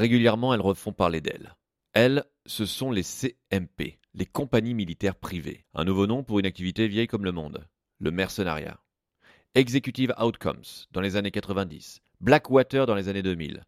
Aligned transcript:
Régulièrement, 0.00 0.54
elles 0.54 0.62
refont 0.62 0.94
parler 0.94 1.20
d'elles. 1.20 1.54
Elles, 1.92 2.24
ce 2.46 2.64
sont 2.64 2.90
les 2.90 3.02
CMP, 3.02 3.98
les 4.14 4.24
compagnies 4.24 4.72
militaires 4.72 5.14
privées. 5.14 5.66
Un 5.74 5.84
nouveau 5.84 6.06
nom 6.06 6.24
pour 6.24 6.38
une 6.38 6.46
activité 6.46 6.88
vieille 6.88 7.06
comme 7.06 7.26
le 7.26 7.32
monde, 7.32 7.68
le 7.98 8.10
mercenariat. 8.10 8.80
Executive 9.54 10.14
Outcomes 10.18 10.64
dans 10.92 11.02
les 11.02 11.16
années 11.16 11.30
90, 11.30 12.00
Blackwater 12.18 12.86
dans 12.86 12.94
les 12.94 13.08
années 13.08 13.20
2000, 13.22 13.62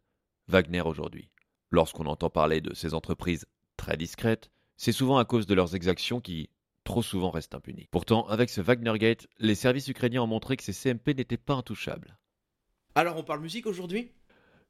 Wagner 0.47 0.81
aujourd'hui. 0.81 1.29
Lorsqu'on 1.69 2.07
entend 2.07 2.31
parler 2.31 2.61
de 2.61 2.73
ces 2.73 2.95
entreprises 2.95 3.45
très 3.77 3.95
discrètes, 3.95 4.49
c'est 4.75 4.91
souvent 4.91 5.19
à 5.19 5.25
cause 5.25 5.45
de 5.45 5.53
leurs 5.53 5.75
exactions 5.75 6.19
qui, 6.19 6.49
trop 6.83 7.03
souvent, 7.03 7.29
restent 7.29 7.53
impunies. 7.53 7.89
Pourtant, 7.91 8.25
avec 8.25 8.49
ce 8.49 8.59
Wagnergate, 8.59 9.27
les 9.37 9.53
services 9.53 9.87
ukrainiens 9.87 10.23
ont 10.23 10.27
montré 10.27 10.57
que 10.57 10.63
ces 10.63 10.73
CMP 10.73 11.09
n'étaient 11.09 11.37
pas 11.37 11.53
intouchables. 11.53 12.17
Alors 12.95 13.17
on 13.17 13.23
parle 13.23 13.41
musique 13.41 13.67
aujourd'hui? 13.67 14.09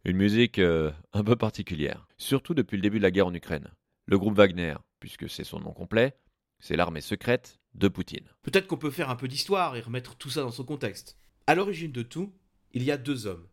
Une 0.06 0.18
musique 0.18 0.60
euh, 0.60 0.92
un 1.14 1.24
peu 1.24 1.38
particulière, 1.38 2.06
surtout 2.18 2.54
depuis 2.54 2.76
le 2.76 2.82
début 2.82 2.98
de 2.98 3.04
la 3.04 3.12
guerre 3.12 3.28
en 3.28 3.34
Ukraine. 3.34 3.70
Le 4.06 4.20
groupe 4.20 4.36
Wagner, 4.36 4.76
puisque 5.00 5.30
c'est 5.30 5.46
son 5.46 5.62
nom 5.62 5.72
complet, 5.72 6.18
c'est 6.60 6.76
l'armée 6.76 7.00
secrète 7.00 7.62
de 7.74 7.88
Poutine. 7.88 8.28
Peut-être 8.42 8.68
qu'on 8.68 8.78
peut 8.78 8.92
faire 8.92 9.10
un 9.10 9.16
peu 9.16 9.30
d'histoire 9.30 9.78
et 9.78 9.82
remettre 9.82 10.18
tout 10.18 10.30
ça 10.30 10.42
dans 10.42 10.52
son 10.52 10.66
contexte. 10.66 11.18
À 11.48 11.56
l'origine 11.56 11.94
de 11.94 12.02
tout, 12.02 12.34
il 12.74 12.84
y 12.84 12.92
a 12.92 12.98
deux 12.98 13.28
hommes, 13.28 13.48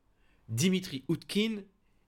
Dimitri 0.49 1.05
Outkin 1.07 1.63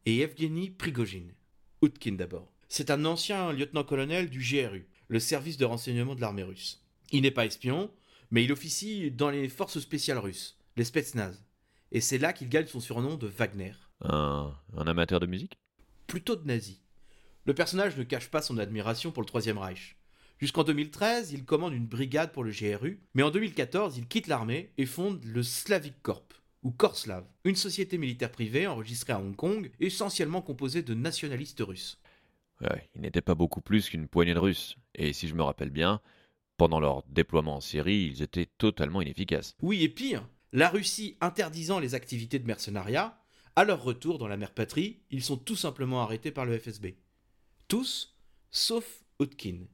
et 0.06 0.18
Evgeny 0.18 0.70
Prigogine. 0.70 1.34
Outkin 1.80 2.14
d'abord. 2.14 2.52
C'est 2.68 2.90
un 2.90 3.04
ancien 3.04 3.52
lieutenant-colonel 3.52 4.28
du 4.28 4.40
GRU, 4.40 4.88
le 5.06 5.20
service 5.20 5.56
de 5.56 5.66
renseignement 5.66 6.16
de 6.16 6.20
l'armée 6.20 6.42
russe. 6.42 6.82
Il 7.12 7.22
n'est 7.22 7.30
pas 7.30 7.46
espion, 7.46 7.92
mais 8.32 8.42
il 8.42 8.50
officie 8.50 9.12
dans 9.12 9.30
les 9.30 9.48
forces 9.48 9.78
spéciales 9.78 10.18
russes, 10.18 10.58
les 10.76 10.84
Spetsnaz. 10.84 11.44
Et 11.92 12.00
c'est 12.00 12.18
là 12.18 12.32
qu'il 12.32 12.48
gagne 12.48 12.66
son 12.66 12.80
surnom 12.80 13.14
de 13.14 13.28
Wagner. 13.28 13.74
Un, 14.04 14.52
un 14.76 14.86
amateur 14.86 15.20
de 15.20 15.26
musique? 15.26 15.58
Plutôt 16.06 16.36
de 16.36 16.46
nazi. 16.46 16.80
Le 17.44 17.54
personnage 17.54 17.96
ne 17.96 18.02
cache 18.02 18.30
pas 18.30 18.42
son 18.42 18.58
admiration 18.58 19.12
pour 19.12 19.22
le 19.22 19.26
Troisième 19.28 19.58
Reich. 19.58 19.96
Jusqu'en 20.38 20.64
2013, 20.64 21.32
il 21.32 21.44
commande 21.44 21.72
une 21.72 21.86
brigade 21.86 22.32
pour 22.32 22.42
le 22.42 22.50
GRU, 22.50 23.00
mais 23.14 23.22
en 23.22 23.30
2014, 23.30 23.96
il 23.98 24.08
quitte 24.08 24.26
l'armée 24.26 24.72
et 24.76 24.86
fonde 24.86 25.24
le 25.24 25.42
Slavic 25.42 25.94
Corp, 26.02 26.34
ou 26.64 26.72
Korslav, 26.72 27.24
une 27.44 27.54
société 27.54 27.96
militaire 27.96 28.32
privée 28.32 28.66
enregistrée 28.66 29.12
à 29.12 29.20
Hong 29.20 29.36
Kong, 29.36 29.70
essentiellement 29.78 30.42
composée 30.42 30.82
de 30.82 30.94
nationalistes 30.94 31.60
russes. 31.60 31.98
Ouais, 32.60 32.88
il 32.94 33.02
n'était 33.02 33.20
pas 33.20 33.34
beaucoup 33.34 33.60
plus 33.60 33.88
qu'une 33.88 34.08
poignée 34.08 34.34
de 34.34 34.38
Russes. 34.38 34.76
Et 34.94 35.12
si 35.12 35.26
je 35.28 35.34
me 35.34 35.42
rappelle 35.42 35.70
bien, 35.70 36.00
pendant 36.56 36.80
leur 36.80 37.02
déploiement 37.08 37.56
en 37.56 37.60
Syrie, 37.60 38.12
ils 38.12 38.22
étaient 38.22 38.48
totalement 38.58 39.02
inefficaces. 39.02 39.56
Oui, 39.62 39.82
et 39.82 39.88
pire, 39.88 40.28
la 40.52 40.68
Russie 40.68 41.16
interdisant 41.20 41.80
les 41.80 41.94
activités 41.94 42.38
de 42.38 42.46
mercenariat, 42.46 43.21
à 43.56 43.64
leur 43.64 43.82
retour 43.82 44.18
dans 44.18 44.28
la 44.28 44.36
mère 44.36 44.52
patrie, 44.52 45.02
ils 45.10 45.22
sont 45.22 45.36
tout 45.36 45.56
simplement 45.56 46.02
arrêtés 46.02 46.30
par 46.30 46.46
le 46.46 46.58
FSB. 46.58 46.94
Tous, 47.68 48.16
sauf 48.50 49.04
Outkin. 49.20 49.66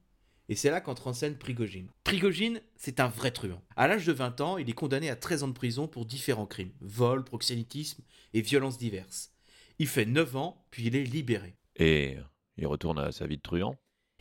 Et 0.48 0.56
c'est 0.56 0.70
là 0.70 0.80
qu'entre 0.80 1.08
en 1.08 1.12
scène 1.12 1.36
Prigogine. 1.36 1.90
Prigogine, 2.04 2.60
c'est 2.76 3.00
un 3.00 3.08
vrai 3.08 3.30
truand. 3.30 3.62
À 3.76 3.86
l'âge 3.86 4.06
de 4.06 4.12
20 4.12 4.40
ans, 4.40 4.58
il 4.58 4.70
est 4.70 4.74
condamné 4.74 5.10
à 5.10 5.16
13 5.16 5.42
ans 5.42 5.48
de 5.48 5.52
prison 5.52 5.86
pour 5.88 6.06
différents 6.06 6.46
crimes 6.46 6.72
vol, 6.80 7.22
proxénétisme 7.22 8.02
et 8.32 8.40
violences 8.40 8.78
diverses. 8.78 9.32
Il 9.78 9.86
fait 9.86 10.06
9 10.06 10.36
ans, 10.36 10.66
puis 10.70 10.86
il 10.86 10.96
est 10.96 11.04
libéré. 11.04 11.54
Et 11.76 12.16
il 12.56 12.66
retourne 12.66 12.98
à 12.98 13.12
sa 13.12 13.26
vie 13.26 13.36
de 13.36 13.42
truand 13.42 13.76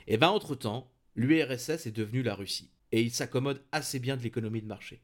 Et 0.06 0.18
ben 0.18 0.30
entre-temps, 0.30 0.92
l'URSS 1.16 1.88
est 1.88 1.96
devenue 1.96 2.24
la 2.24 2.36
Russie. 2.36 2.72
Et 2.92 3.02
il 3.02 3.12
s'accommode 3.12 3.64
assez 3.72 4.00
bien 4.00 4.18
de 4.18 4.22
l'économie 4.22 4.62
de 4.62 4.68
marché. 4.68 5.02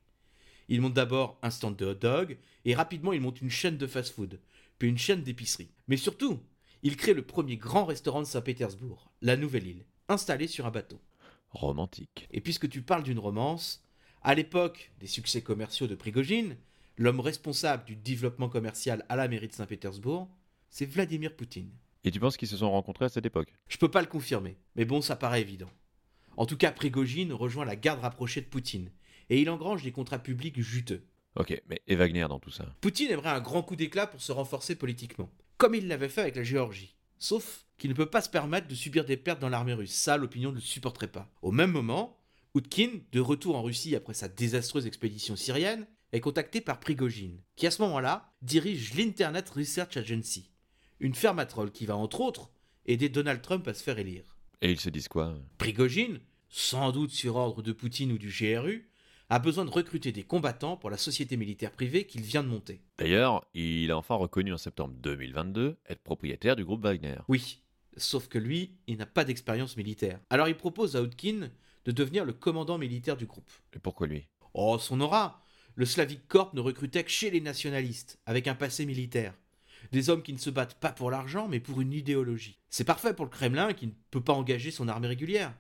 Il 0.70 0.82
monte 0.82 0.94
d'abord 0.94 1.38
un 1.42 1.50
stand 1.50 1.76
de 1.76 1.86
hot 1.86 1.96
dog, 1.96 2.38
et 2.66 2.76
rapidement 2.76 3.14
il 3.14 3.22
monte 3.22 3.42
une 3.42 3.50
chaîne 3.50 3.78
de 3.78 3.88
fast-food, 3.88 4.40
puis 4.80 4.90
une 4.90 4.98
chaîne 4.98 5.24
d'épicerie. 5.24 5.72
Mais 5.88 5.98
surtout, 5.98 6.40
il 6.82 6.98
crée 6.98 7.14
le 7.14 7.26
premier 7.26 7.58
grand 7.58 7.86
restaurant 7.86 8.22
de 8.22 8.28
Saint-Pétersbourg, 8.28 9.12
la 9.22 9.38
Nouvelle 9.38 9.68
Île, 9.68 9.86
installé 10.10 10.48
sur 10.48 10.66
un 10.66 10.72
bateau. 10.72 11.00
Romantique. 11.50 12.28
Et 12.32 12.42
puisque 12.42 12.68
tu 12.68 12.82
parles 12.82 13.04
d'une 13.04 13.20
romance, 13.20 13.84
à 14.22 14.36
l'époque 14.36 14.92
des 15.00 15.08
succès 15.08 15.42
commerciaux 15.42 15.88
de 15.88 15.96
Prigogine, 15.96 16.58
l'homme 16.98 17.20
responsable 17.20 17.86
du 17.86 17.96
développement 17.96 18.50
commercial 18.50 19.06
à 19.10 19.16
la 19.16 19.28
mairie 19.28 19.48
de 19.48 19.54
Saint-Pétersbourg, 19.54 20.30
c'est 20.70 20.86
Vladimir 20.86 21.36
Poutine. 21.36 21.72
Et 22.04 22.12
tu 22.12 22.20
penses 22.20 22.38
qu'ils 22.38 22.48
se 22.48 22.58
sont 22.58 22.72
rencontrés 22.72 23.06
à 23.06 23.10
cette 23.10 23.26
époque? 23.26 23.54
Je 23.70 23.78
peux 23.78 23.92
pas 23.92 24.02
le 24.02 24.08
confirmer, 24.08 24.58
mais 24.76 24.86
bon, 24.86 25.02
ça 25.02 25.16
paraît 25.16 25.42
évident. 25.42 25.70
En 26.36 26.46
tout 26.46 26.58
cas, 26.58 26.72
Prigogine 26.72 27.32
rejoint 27.32 27.66
la 27.66 27.76
garde 27.76 28.02
rapprochée 28.02 28.42
de 28.42 28.48
Poutine, 28.48 28.92
et 29.30 29.42
il 29.42 29.50
engrange 29.50 29.84
des 29.84 29.92
contrats 29.92 30.20
publics 30.20 30.60
juteux. 30.62 31.06
Ok, 31.36 31.62
mais 31.68 31.82
et 31.88 31.96
Wagner 31.96 32.28
dans 32.30 32.40
tout 32.40 32.52
ça? 32.52 32.76
Poutine 32.82 33.10
aimerait 33.10 33.30
un 33.30 33.42
grand 33.42 33.64
coup 33.64 33.76
d'éclat 33.76 34.08
pour 34.08 34.22
se 34.22 34.32
renforcer 34.32 34.76
politiquement, 34.76 35.32
comme 35.58 35.76
il 35.76 35.88
l'avait 35.88 36.10
fait 36.10 36.22
avec 36.22 36.36
la 36.36 36.44
Géorgie. 36.44 36.96
Sauf 37.18 37.66
qu'il 37.78 37.90
ne 37.90 37.96
peut 37.96 38.10
pas 38.10 38.22
se 38.22 38.30
permettre 38.30 38.68
de 38.68 38.76
subir 38.76 39.06
des 39.06 39.18
pertes 39.18 39.40
dans 39.40 39.50
l'armée 39.50 39.74
russe. 39.74 39.94
Ça, 39.94 40.18
l'opinion 40.18 40.50
ne 40.52 40.56
le 40.56 40.62
supporterait 40.62 41.12
pas. 41.12 41.32
Au 41.42 41.52
même 41.52 41.72
moment, 41.72 42.20
Outkin, 42.54 42.90
de 43.12 43.20
retour 43.20 43.56
en 43.56 43.64
Russie 43.64 43.96
après 43.96 44.14
sa 44.14 44.28
désastreuse 44.28 44.86
expédition 44.86 45.36
syrienne, 45.36 45.88
est 46.12 46.20
contacté 46.20 46.62
par 46.62 46.80
Prigogine, 46.80 47.42
qui 47.56 47.66
à 47.66 47.72
ce 47.72 47.82
moment-là 47.82 48.32
dirige 48.42 48.94
l'Internet 48.94 49.50
Research 49.50 49.98
Agency, 49.98 50.52
une 51.00 51.16
fermatrole 51.16 51.72
qui 51.72 51.88
va 51.88 51.96
entre 51.96 52.22
autres 52.22 52.52
aider 52.86 53.10
Donald 53.10 53.42
Trump 53.42 53.68
à 53.68 53.74
se 53.74 53.82
faire 53.82 53.98
élire. 53.98 54.38
Et 54.62 54.70
ils 54.70 54.80
se 54.80 54.90
disent 54.90 55.08
quoi? 55.08 55.36
Prigogine, 55.58 56.20
sans 56.50 56.92
doute 56.92 57.12
sur 57.12 57.38
ordre 57.38 57.64
de 57.64 57.72
Poutine 57.72 58.12
ou 58.12 58.20
du 58.20 58.30
GRU, 58.30 58.92
a 59.34 59.40
besoin 59.40 59.66
de 59.66 59.72
recruter 59.72 60.12
des 60.12 60.22
combattants 60.22 60.78
pour 60.78 60.92
la 60.92 60.98
société 60.98 61.38
militaire 61.38 61.72
privée 61.72 62.06
qu'il 62.06 62.22
vient 62.22 62.44
de 62.44 62.50
monter. 62.50 62.82
D'ailleurs, 63.00 63.44
il 63.56 63.90
a 63.90 63.98
enfin 63.98 64.14
reconnu 64.14 64.54
en 64.54 64.60
septembre 64.60 64.94
2022 65.00 65.76
être 65.90 66.04
propriétaire 66.04 66.56
du 66.56 66.64
groupe 66.64 66.84
Wagner. 66.84 67.16
Oui, 67.28 67.64
sauf 67.98 68.28
que 68.28 68.38
lui, 68.38 68.76
il 68.86 68.98
n'a 68.98 69.08
pas 69.08 69.26
d'expérience 69.26 69.76
militaire. 69.76 70.20
Alors 70.30 70.50
il 70.50 70.56
propose 70.56 70.96
à 70.96 71.02
Outkin 71.02 71.50
de 71.84 71.92
devenir 71.92 72.26
le 72.26 72.34
commandant 72.34 72.78
militaire 72.78 73.18
du 73.18 73.26
groupe. 73.26 73.50
Et 73.76 73.80
pourquoi 73.80 74.06
lui? 74.06 74.28
Oh, 74.54 74.78
son 74.78 75.02
aura 75.02 75.42
Le 75.74 75.86
Slavic 75.86 76.28
Corp 76.28 76.54
ne 76.54 76.62
recrutait 76.62 77.04
que 77.04 77.10
chez 77.10 77.32
les 77.32 77.42
nationalistes, 77.42 78.20
avec 78.28 78.48
un 78.48 78.54
passé 78.54 78.86
militaire. 78.86 79.34
Des 79.92 80.12
hommes 80.12 80.22
qui 80.22 80.34
ne 80.34 80.38
se 80.38 80.52
battent 80.52 80.80
pas 80.80 80.92
pour 80.92 81.10
l'argent, 81.10 81.48
mais 81.48 81.60
pour 81.60 81.82
une 81.82 81.94
idéologie. 81.94 82.60
C'est 82.70 82.84
parfait 82.84 83.16
pour 83.16 83.26
le 83.26 83.32
Kremlin 83.32 83.74
qui 83.74 83.88
ne 83.88 83.94
peut 84.12 84.22
pas 84.22 84.34
engager 84.34 84.70
son 84.70 84.88
armée 84.88 85.08
régulière. 85.08 85.56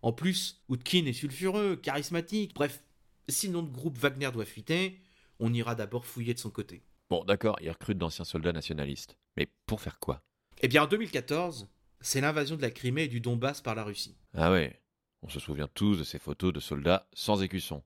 En 0.00 0.12
plus, 0.12 0.62
Outkin 0.70 1.04
est 1.04 1.12
sulfureux, 1.12 1.76
charismatique, 1.76 2.54
bref, 2.54 2.80
si 3.28 3.46
le 3.46 3.54
nom 3.54 3.62
de 3.62 3.70
groupe 3.70 3.98
Wagner 3.98 4.30
doit 4.32 4.44
fuiter, 4.44 5.00
on 5.38 5.52
ira 5.52 5.74
d'abord 5.74 6.06
fouiller 6.06 6.34
de 6.34 6.38
son 6.38 6.50
côté. 6.50 6.82
Bon, 7.10 7.24
d'accord, 7.24 7.56
il 7.60 7.70
recrute 7.70 7.98
d'anciens 7.98 8.24
soldats 8.24 8.52
nationalistes. 8.52 9.16
Mais 9.36 9.48
pour 9.66 9.80
faire 9.80 9.98
quoi? 9.98 10.22
Eh 10.60 10.68
bien, 10.68 10.82
en 10.82 10.86
2014, 10.86 11.68
c'est 12.00 12.20
l'invasion 12.20 12.56
de 12.56 12.62
la 12.62 12.70
Crimée 12.70 13.04
et 13.04 13.08
du 13.08 13.20
Donbass 13.20 13.60
par 13.60 13.74
la 13.74 13.84
Russie. 13.84 14.16
Ah 14.34 14.50
ouais, 14.50 14.82
on 15.22 15.28
se 15.28 15.40
souvient 15.40 15.68
tous 15.68 15.96
de 15.96 16.04
ces 16.04 16.18
photos 16.18 16.52
de 16.52 16.60
soldats 16.60 17.08
sans 17.14 17.42
écusson. 17.42 17.82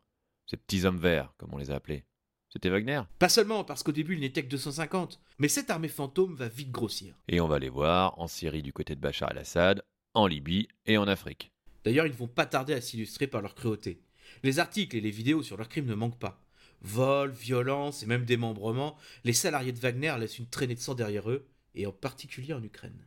Ces 0.47 0.57
petits 0.57 0.85
hommes 0.85 0.99
verts, 0.99 1.33
comme 1.39 1.53
on 1.53 1.59
les 1.59 1.71
a 1.71 1.77
appelés. 1.77 2.05
C'était 2.53 2.69
Wagner? 2.69 3.03
Pas 3.19 3.31
seulement 3.31 3.65
parce 3.65 3.83
qu'au 3.83 3.93
début 3.93 4.15
il 4.15 4.21
n'était 4.21 4.43
que 4.43 4.51
250, 4.51 5.21
mais 5.39 5.49
cette 5.49 5.71
armée 5.71 5.89
fantôme 5.89 6.35
va 6.35 6.49
vite 6.49 6.71
grossir. 6.71 7.15
Et 7.29 7.41
on 7.41 7.49
va 7.49 7.59
les 7.59 7.71
voir 7.71 8.19
en 8.19 8.27
Syrie 8.27 8.63
du 8.63 8.75
côté 8.75 8.95
de 8.95 9.01
Bachar 9.01 9.31
el-Assad, 9.31 9.83
en 10.13 10.27
Libye 10.27 10.69
et 10.85 10.99
en 10.99 11.09
Afrique. 11.09 11.51
D'ailleurs, 11.85 12.07
ils 12.07 12.13
ne 12.13 12.17
vont 12.17 12.29
pas 12.29 12.47
tarder 12.47 12.75
à 12.75 12.81
s'illustrer 12.81 13.27
par 13.27 13.41
leur 13.41 13.55
cruauté. 13.55 14.03
Les 14.43 14.59
articles 14.59 14.97
et 14.97 15.01
les 15.01 15.11
vidéos 15.11 15.43
sur 15.43 15.57
leurs 15.57 15.69
crimes 15.69 15.87
ne 15.87 15.95
manquent 15.95 16.19
pas. 16.19 16.41
Vol, 16.81 17.31
violence 17.31 18.03
et 18.03 18.07
même 18.07 18.25
démembrement, 18.25 18.97
les 19.25 19.33
salariés 19.33 19.73
de 19.73 19.79
Wagner 19.79 20.15
laissent 20.19 20.39
une 20.39 20.49
traînée 20.49 20.75
de 20.75 20.81
sang 20.81 20.95
derrière 20.95 21.31
eux, 21.31 21.47
et 21.75 21.87
en 21.87 21.93
particulier 21.93 22.53
en 22.55 22.63
Ukraine. 22.63 23.07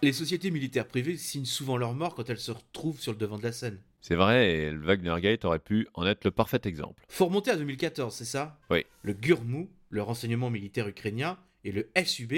Les 0.00 0.12
sociétés 0.12 0.50
militaires 0.50 0.88
privées 0.88 1.16
signent 1.16 1.44
souvent 1.44 1.76
leur 1.76 1.94
mort 1.94 2.14
quand 2.14 2.28
elles 2.28 2.38
se 2.38 2.50
retrouvent 2.50 3.00
sur 3.00 3.12
le 3.12 3.18
devant 3.18 3.38
de 3.38 3.44
la 3.44 3.52
scène. 3.52 3.80
C'est 4.00 4.16
vrai, 4.16 4.50
et 4.50 4.70
le 4.70 4.84
Wagnergate 4.84 5.44
aurait 5.44 5.60
pu 5.60 5.86
en 5.94 6.04
être 6.06 6.24
le 6.24 6.32
parfait 6.32 6.60
exemple. 6.64 7.04
Faut 7.08 7.26
remonter 7.26 7.52
à 7.52 7.56
2014, 7.56 8.12
c'est 8.12 8.24
ça? 8.24 8.58
Oui. 8.70 8.84
Le 9.02 9.12
GURMU, 9.12 9.68
le 9.90 10.02
renseignement 10.02 10.50
militaire 10.50 10.88
ukrainien, 10.88 11.38
et 11.64 11.70
le 11.70 11.88
SUB, 12.04 12.32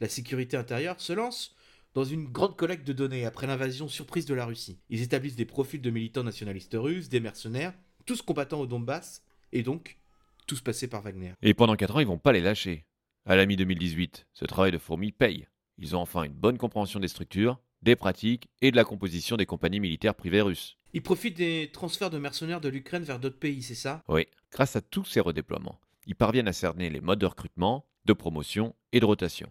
la 0.00 0.08
sécurité 0.08 0.56
intérieure, 0.56 0.98
se 1.00 1.12
lancent 1.12 1.54
dans 1.94 2.04
une 2.04 2.26
grande 2.26 2.56
collecte 2.56 2.86
de 2.86 2.92
données 2.92 3.26
après 3.26 3.46
l'invasion 3.46 3.88
surprise 3.88 4.26
de 4.26 4.34
la 4.34 4.46
Russie. 4.46 4.78
Ils 4.90 5.02
établissent 5.02 5.36
des 5.36 5.44
profils 5.44 5.80
de 5.80 5.90
militants 5.90 6.24
nationalistes 6.24 6.76
russes, 6.78 7.08
des 7.08 7.20
mercenaires, 7.20 7.74
tous 8.06 8.22
combattants 8.22 8.60
au 8.60 8.66
Donbass, 8.66 9.24
et 9.52 9.62
donc 9.62 9.98
tous 10.46 10.60
passés 10.60 10.88
par 10.88 11.02
Wagner. 11.02 11.32
Et 11.42 11.54
pendant 11.54 11.76
4 11.76 11.96
ans, 11.96 12.00
ils 12.00 12.06
vont 12.06 12.18
pas 12.18 12.32
les 12.32 12.40
lâcher. 12.40 12.86
À 13.26 13.36
la 13.36 13.46
mi-2018, 13.46 14.24
ce 14.32 14.44
travail 14.44 14.72
de 14.72 14.78
fourmi 14.78 15.12
paye. 15.12 15.46
Ils 15.78 15.96
ont 15.96 16.00
enfin 16.00 16.24
une 16.24 16.32
bonne 16.32 16.58
compréhension 16.58 17.00
des 17.00 17.08
structures, 17.08 17.58
des 17.82 17.96
pratiques 17.96 18.48
et 18.60 18.70
de 18.70 18.76
la 18.76 18.84
composition 18.84 19.36
des 19.36 19.46
compagnies 19.46 19.80
militaires 19.80 20.14
privées 20.14 20.42
russes. 20.42 20.76
Ils 20.92 21.02
profitent 21.02 21.36
des 21.36 21.70
transferts 21.72 22.10
de 22.10 22.18
mercenaires 22.18 22.60
de 22.60 22.68
l'Ukraine 22.68 23.04
vers 23.04 23.20
d'autres 23.20 23.38
pays, 23.38 23.62
c'est 23.62 23.74
ça? 23.74 24.02
Oui, 24.08 24.26
grâce 24.50 24.76
à 24.76 24.80
tous 24.80 25.04
ces 25.04 25.20
redéploiements, 25.20 25.80
ils 26.06 26.16
parviennent 26.16 26.48
à 26.48 26.52
cerner 26.52 26.90
les 26.90 27.00
modes 27.00 27.20
de 27.20 27.26
recrutement, 27.26 27.86
de 28.04 28.12
promotion 28.12 28.74
et 28.92 29.00
de 29.00 29.04
rotation. 29.04 29.50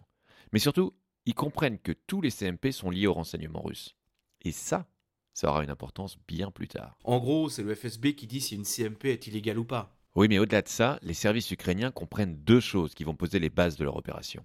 Mais 0.52 0.58
surtout, 0.58 0.92
ils 1.26 1.34
comprennent 1.34 1.78
que 1.78 1.92
tous 1.92 2.20
les 2.20 2.30
CMP 2.30 2.72
sont 2.72 2.90
liés 2.90 3.06
au 3.06 3.14
renseignement 3.14 3.62
russe. 3.62 3.94
Et 4.42 4.52
ça, 4.52 4.86
ça 5.34 5.48
aura 5.48 5.62
une 5.62 5.70
importance 5.70 6.18
bien 6.26 6.50
plus 6.50 6.68
tard. 6.68 6.96
En 7.04 7.18
gros, 7.18 7.48
c'est 7.48 7.62
le 7.62 7.74
FSB 7.74 8.14
qui 8.14 8.26
dit 8.26 8.40
si 8.40 8.54
une 8.54 8.64
CMP 8.64 9.06
est 9.06 9.26
illégale 9.26 9.58
ou 9.58 9.64
pas. 9.64 9.96
Oui, 10.16 10.26
mais 10.28 10.38
au-delà 10.38 10.62
de 10.62 10.68
ça, 10.68 10.98
les 11.02 11.14
services 11.14 11.50
ukrainiens 11.50 11.92
comprennent 11.92 12.36
deux 12.36 12.60
choses 12.60 12.94
qui 12.94 13.04
vont 13.04 13.14
poser 13.14 13.38
les 13.38 13.50
bases 13.50 13.76
de 13.76 13.84
leur 13.84 13.96
opération. 13.96 14.44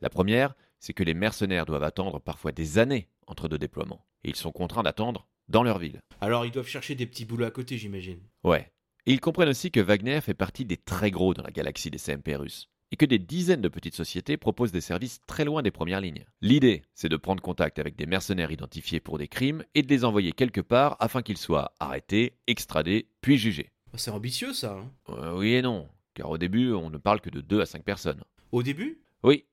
La 0.00 0.10
première, 0.10 0.54
c'est 0.78 0.92
que 0.92 1.04
les 1.04 1.14
mercenaires 1.14 1.66
doivent 1.66 1.84
attendre 1.84 2.18
parfois 2.20 2.52
des 2.52 2.78
années 2.78 3.08
entre 3.26 3.48
deux 3.48 3.58
déploiements. 3.58 4.04
Et 4.24 4.30
ils 4.30 4.36
sont 4.36 4.52
contraints 4.52 4.82
d'attendre 4.82 5.26
dans 5.48 5.62
leur 5.62 5.78
ville. 5.78 6.00
Alors 6.20 6.44
ils 6.44 6.52
doivent 6.52 6.66
chercher 6.66 6.94
des 6.94 7.06
petits 7.06 7.24
boulots 7.24 7.46
à 7.46 7.50
côté, 7.50 7.78
j'imagine. 7.78 8.20
Ouais. 8.44 8.70
Et 9.06 9.12
ils 9.12 9.20
comprennent 9.20 9.48
aussi 9.48 9.70
que 9.70 9.80
Wagner 9.80 10.20
fait 10.20 10.34
partie 10.34 10.64
des 10.64 10.76
très 10.76 11.10
gros 11.10 11.34
dans 11.34 11.42
la 11.42 11.50
galaxie 11.50 11.90
des 11.90 11.98
CMP 11.98 12.36
russes. 12.36 12.68
Et 12.92 12.96
que 12.96 13.04
des 13.06 13.18
dizaines 13.20 13.60
de 13.60 13.68
petites 13.68 13.94
sociétés 13.94 14.36
proposent 14.36 14.72
des 14.72 14.80
services 14.80 15.20
très 15.26 15.44
loin 15.44 15.62
des 15.62 15.70
premières 15.70 16.00
lignes. 16.00 16.24
L'idée, 16.40 16.82
c'est 16.94 17.08
de 17.08 17.16
prendre 17.16 17.40
contact 17.42 17.78
avec 17.78 17.94
des 17.94 18.06
mercenaires 18.06 18.50
identifiés 18.50 18.98
pour 18.98 19.16
des 19.16 19.28
crimes 19.28 19.64
et 19.76 19.82
de 19.82 19.88
les 19.88 20.04
envoyer 20.04 20.32
quelque 20.32 20.60
part 20.60 20.96
afin 20.98 21.22
qu'ils 21.22 21.38
soient 21.38 21.72
arrêtés, 21.78 22.34
extradés, 22.48 23.06
puis 23.20 23.38
jugés. 23.38 23.70
Oh, 23.92 23.96
C'est 23.96 24.10
ambitieux 24.10 24.52
ça. 24.52 24.72
hein. 24.76 24.90
Euh, 25.10 25.38
oui 25.38 25.52
et 25.54 25.62
non, 25.62 25.88
car 26.14 26.30
au 26.30 26.38
début, 26.38 26.72
on 26.72 26.90
ne 26.90 26.98
parle 26.98 27.20
que 27.20 27.30
de 27.30 27.40
2 27.40 27.60
à 27.60 27.66
5 27.66 27.84
personnes. 27.84 28.24
Au 28.50 28.64
début? 28.64 29.00
Oui, 29.22 29.44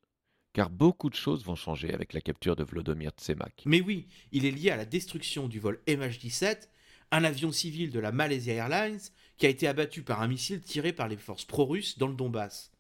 car 0.53 0.71
beaucoup 0.71 1.11
de 1.11 1.15
choses 1.15 1.45
vont 1.45 1.55
changer 1.55 1.93
avec 1.93 2.13
la 2.13 2.21
capture 2.21 2.55
de 2.55 2.63
Vlodomir 2.63 3.11
Tsemak. 3.11 3.61
Mais 3.67 3.81
oui, 3.81 4.07
il 4.31 4.45
est 4.45 4.51
lié 4.51 4.71
à 4.71 4.77
la 4.77 4.85
destruction 4.85 5.47
du 5.47 5.59
vol 5.59 5.79
MH17, 5.87 6.69
un 7.11 7.23
avion 7.23 7.51
civil 7.51 7.91
de 7.91 7.99
la 7.99 8.11
Malaysia 8.11 8.53
Airlines 8.53 8.99
qui 9.37 9.45
a 9.45 9.49
été 9.49 9.67
abattu 9.67 10.01
par 10.01 10.23
un 10.23 10.27
missile 10.27 10.61
tiré 10.61 10.91
par 10.91 11.07
les 11.07 11.17
forces 11.17 11.45
pro-russes 11.45 11.99
dans 11.99 12.07
le 12.07 12.15
Donbass. 12.15 12.71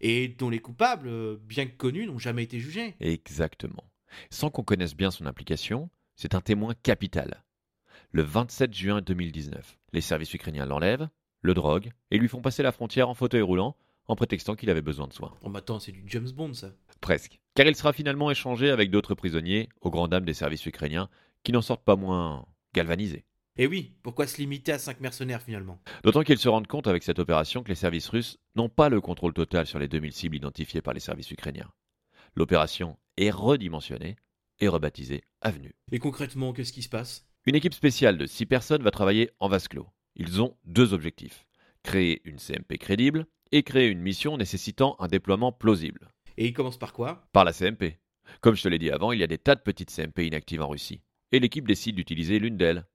Et 0.00 0.28
dont 0.28 0.50
les 0.50 0.60
coupables, 0.60 1.08
euh, 1.08 1.36
bien 1.42 1.66
que 1.66 1.76
connus, 1.76 2.06
n'ont 2.06 2.18
jamais 2.18 2.44
été 2.44 2.60
jugés. 2.60 2.94
Exactement. 3.00 3.84
Sans 4.30 4.50
qu'on 4.50 4.62
connaisse 4.62 4.94
bien 4.94 5.10
son 5.10 5.26
implication, 5.26 5.90
c'est 6.16 6.34
un 6.34 6.40
témoin 6.40 6.74
capital. 6.82 7.44
Le 8.10 8.22
27 8.22 8.72
juin 8.72 9.00
2019, 9.02 9.78
les 9.92 10.00
services 10.00 10.32
ukrainiens 10.32 10.66
l'enlèvent, 10.66 11.08
le 11.42 11.54
droguent 11.54 11.92
et 12.10 12.18
lui 12.18 12.28
font 12.28 12.40
passer 12.40 12.62
la 12.62 12.72
frontière 12.72 13.08
en 13.08 13.14
fauteuil 13.14 13.42
roulant 13.42 13.76
en 14.06 14.16
prétextant 14.16 14.56
qu'il 14.56 14.70
avait 14.70 14.82
besoin 14.82 15.06
de 15.06 15.12
soins. 15.12 15.34
Oh, 15.42 15.50
mais 15.50 15.58
attends, 15.58 15.78
c'est 15.78 15.92
du 15.92 16.02
James 16.06 16.30
Bond 16.30 16.54
ça. 16.54 16.72
Presque. 17.00 17.38
Car 17.54 17.66
il 17.66 17.76
sera 17.76 17.92
finalement 17.92 18.30
échangé 18.30 18.70
avec 18.70 18.90
d'autres 18.90 19.14
prisonniers, 19.14 19.68
aux 19.82 19.90
grandes 19.90 20.10
dames 20.10 20.24
des 20.24 20.34
services 20.34 20.64
ukrainiens, 20.64 21.10
qui 21.42 21.52
n'en 21.52 21.60
sortent 21.60 21.84
pas 21.84 21.96
moins 21.96 22.46
galvanisés. 22.74 23.24
Et 23.60 23.66
oui, 23.66 23.92
pourquoi 24.04 24.28
se 24.28 24.36
limiter 24.36 24.70
à 24.70 24.78
5 24.78 25.00
mercenaires 25.00 25.42
finalement? 25.42 25.80
D'autant 26.04 26.22
qu'ils 26.22 26.38
se 26.38 26.48
rendent 26.48 26.68
compte 26.68 26.86
avec 26.86 27.02
cette 27.02 27.18
opération 27.18 27.64
que 27.64 27.68
les 27.68 27.74
services 27.74 28.08
russes 28.08 28.38
n'ont 28.54 28.68
pas 28.68 28.88
le 28.88 29.00
contrôle 29.00 29.34
total 29.34 29.66
sur 29.66 29.80
les 29.80 29.88
2000 29.88 30.12
cibles 30.12 30.36
identifiées 30.36 30.80
par 30.80 30.94
les 30.94 31.00
services 31.00 31.32
ukrainiens. 31.32 31.68
L'opération 32.36 32.96
est 33.16 33.30
redimensionnée 33.30 34.14
et 34.60 34.68
rebaptisée 34.68 35.24
Avenue. 35.40 35.74
Et 35.90 35.98
concrètement, 35.98 36.52
qu'est-ce 36.52 36.72
qui 36.72 36.84
se 36.84 36.88
passe? 36.88 37.26
Une 37.46 37.56
équipe 37.56 37.74
spéciale 37.74 38.16
de 38.16 38.26
6 38.26 38.46
personnes 38.46 38.82
va 38.82 38.92
travailler 38.92 39.30
en 39.40 39.48
vase 39.48 39.66
clos. 39.66 39.88
Ils 40.14 40.40
ont 40.40 40.56
deux 40.64 40.94
objectifs. 40.94 41.44
Créer 41.82 42.22
une 42.24 42.38
CMP 42.38 42.78
crédible 42.78 43.26
et 43.50 43.64
créer 43.64 43.88
une 43.88 44.00
mission 44.00 44.36
nécessitant 44.36 44.94
un 45.00 45.08
déploiement 45.08 45.50
plausible. 45.50 46.12
Et 46.36 46.46
il 46.46 46.52
commence 46.52 46.78
par 46.78 46.92
quoi? 46.92 47.26
Par 47.32 47.44
la 47.44 47.52
CMP. 47.52 47.98
Comme 48.40 48.54
je 48.54 48.62
te 48.62 48.68
l'ai 48.68 48.78
dit 48.78 48.90
avant, 48.90 49.10
il 49.10 49.18
y 49.18 49.24
a 49.24 49.28
des 49.28 49.38
tas 49.38 49.56
de 49.56 49.62
petites 49.62 49.90
CMP 49.90 50.26
inactives 50.26 50.62
en 50.62 50.68
Russie. 50.68 51.00
Et 51.32 51.40
l'équipe 51.40 51.66
décide 51.66 51.96
d'utiliser 51.96 52.38
l'une 52.38 52.56
d'elles. 52.56 52.86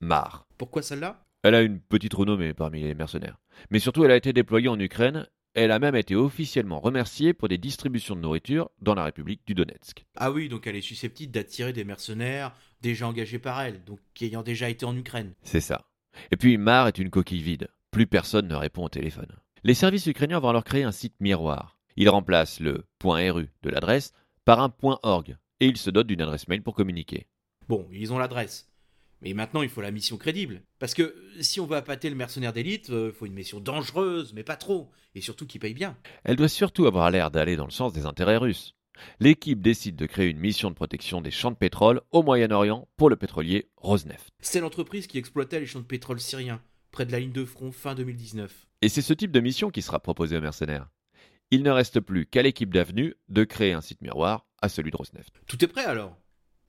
Mar. 0.00 0.46
Pourquoi 0.58 0.82
celle-là? 0.82 1.24
Elle 1.42 1.54
a 1.54 1.62
une 1.62 1.80
petite 1.80 2.14
renommée 2.14 2.54
parmi 2.54 2.82
les 2.82 2.94
mercenaires. 2.94 3.38
Mais 3.70 3.78
surtout, 3.78 4.04
elle 4.04 4.10
a 4.10 4.16
été 4.16 4.32
déployée 4.32 4.68
en 4.68 4.78
Ukraine. 4.78 5.26
Elle 5.54 5.72
a 5.72 5.78
même 5.78 5.96
été 5.96 6.14
officiellement 6.14 6.78
remerciée 6.78 7.32
pour 7.32 7.48
des 7.48 7.58
distributions 7.58 8.14
de 8.14 8.20
nourriture 8.20 8.70
dans 8.80 8.94
la 8.94 9.04
République 9.04 9.42
du 9.46 9.54
Donetsk. 9.54 10.04
Ah 10.16 10.30
oui, 10.30 10.48
donc 10.48 10.66
elle 10.66 10.76
est 10.76 10.80
susceptible 10.80 11.32
d'attirer 11.32 11.72
des 11.72 11.84
mercenaires 11.84 12.54
déjà 12.80 13.08
engagés 13.08 13.38
par 13.38 13.60
elle, 13.60 13.82
donc 13.84 13.98
ayant 14.20 14.42
déjà 14.42 14.68
été 14.68 14.84
en 14.84 14.96
Ukraine. 14.96 15.34
C'est 15.42 15.60
ça. 15.60 15.86
Et 16.30 16.36
puis 16.36 16.58
Mar 16.58 16.86
est 16.86 16.98
une 16.98 17.10
coquille 17.10 17.42
vide. 17.42 17.68
Plus 17.90 18.06
personne 18.06 18.46
ne 18.46 18.54
répond 18.54 18.84
au 18.84 18.88
téléphone. 18.88 19.32
Les 19.64 19.74
services 19.74 20.06
ukrainiens 20.06 20.38
vont 20.38 20.50
alors 20.50 20.64
créer 20.64 20.84
un 20.84 20.92
site 20.92 21.14
miroir. 21.20 21.78
Ils 21.96 22.08
remplacent 22.08 22.60
le 22.60 22.84
.ru 23.02 23.48
de 23.62 23.70
l'adresse 23.70 24.12
par 24.44 24.60
un 24.60 24.72
.org 24.82 25.36
et 25.60 25.66
ils 25.66 25.76
se 25.76 25.90
dotent 25.90 26.06
d'une 26.06 26.22
adresse 26.22 26.46
mail 26.46 26.62
pour 26.62 26.74
communiquer. 26.74 27.26
Bon, 27.68 27.88
ils 27.92 28.12
ont 28.12 28.18
l'adresse. 28.18 28.67
Mais 29.22 29.34
maintenant, 29.34 29.62
il 29.62 29.68
faut 29.68 29.80
la 29.80 29.90
mission 29.90 30.16
crédible. 30.16 30.62
Parce 30.78 30.94
que 30.94 31.14
si 31.40 31.60
on 31.60 31.66
veut 31.66 31.76
appâter 31.76 32.08
le 32.08 32.16
mercenaire 32.16 32.52
d'élite, 32.52 32.88
il 32.88 33.12
faut 33.12 33.26
une 33.26 33.34
mission 33.34 33.60
dangereuse, 33.60 34.32
mais 34.34 34.44
pas 34.44 34.56
trop. 34.56 34.90
Et 35.14 35.20
surtout 35.20 35.46
qui 35.46 35.58
paye 35.58 35.74
bien. 35.74 35.96
Elle 36.24 36.36
doit 36.36 36.48
surtout 36.48 36.86
avoir 36.86 37.10
l'air 37.10 37.30
d'aller 37.30 37.56
dans 37.56 37.64
le 37.64 37.70
sens 37.70 37.92
des 37.92 38.06
intérêts 38.06 38.36
russes. 38.36 38.74
L'équipe 39.20 39.60
décide 39.60 39.96
de 39.96 40.06
créer 40.06 40.28
une 40.28 40.38
mission 40.38 40.70
de 40.70 40.74
protection 40.74 41.20
des 41.20 41.30
champs 41.30 41.50
de 41.50 41.56
pétrole 41.56 42.00
au 42.10 42.22
Moyen-Orient 42.22 42.88
pour 42.96 43.10
le 43.10 43.16
pétrolier 43.16 43.68
Rosneft. 43.76 44.30
C'est 44.40 44.60
l'entreprise 44.60 45.06
qui 45.06 45.18
exploitait 45.18 45.60
les 45.60 45.66
champs 45.66 45.80
de 45.80 45.84
pétrole 45.84 46.20
syriens, 46.20 46.60
près 46.90 47.06
de 47.06 47.12
la 47.12 47.20
ligne 47.20 47.32
de 47.32 47.44
front 47.44 47.72
fin 47.72 47.94
2019. 47.94 48.66
Et 48.82 48.88
c'est 48.88 49.02
ce 49.02 49.12
type 49.12 49.32
de 49.32 49.40
mission 49.40 49.70
qui 49.70 49.82
sera 49.82 50.00
proposé 50.00 50.36
aux 50.36 50.40
mercenaires. 50.40 50.88
Il 51.50 51.62
ne 51.62 51.70
reste 51.70 52.00
plus 52.00 52.26
qu'à 52.26 52.42
l'équipe 52.42 52.72
d'Avenue 52.72 53.14
de 53.28 53.44
créer 53.44 53.72
un 53.72 53.80
site 53.80 54.02
miroir 54.02 54.46
à 54.60 54.68
celui 54.68 54.90
de 54.90 54.96
Rosneft. 54.96 55.32
Tout 55.46 55.64
est 55.64 55.68
prêt 55.68 55.84
alors? 55.84 56.16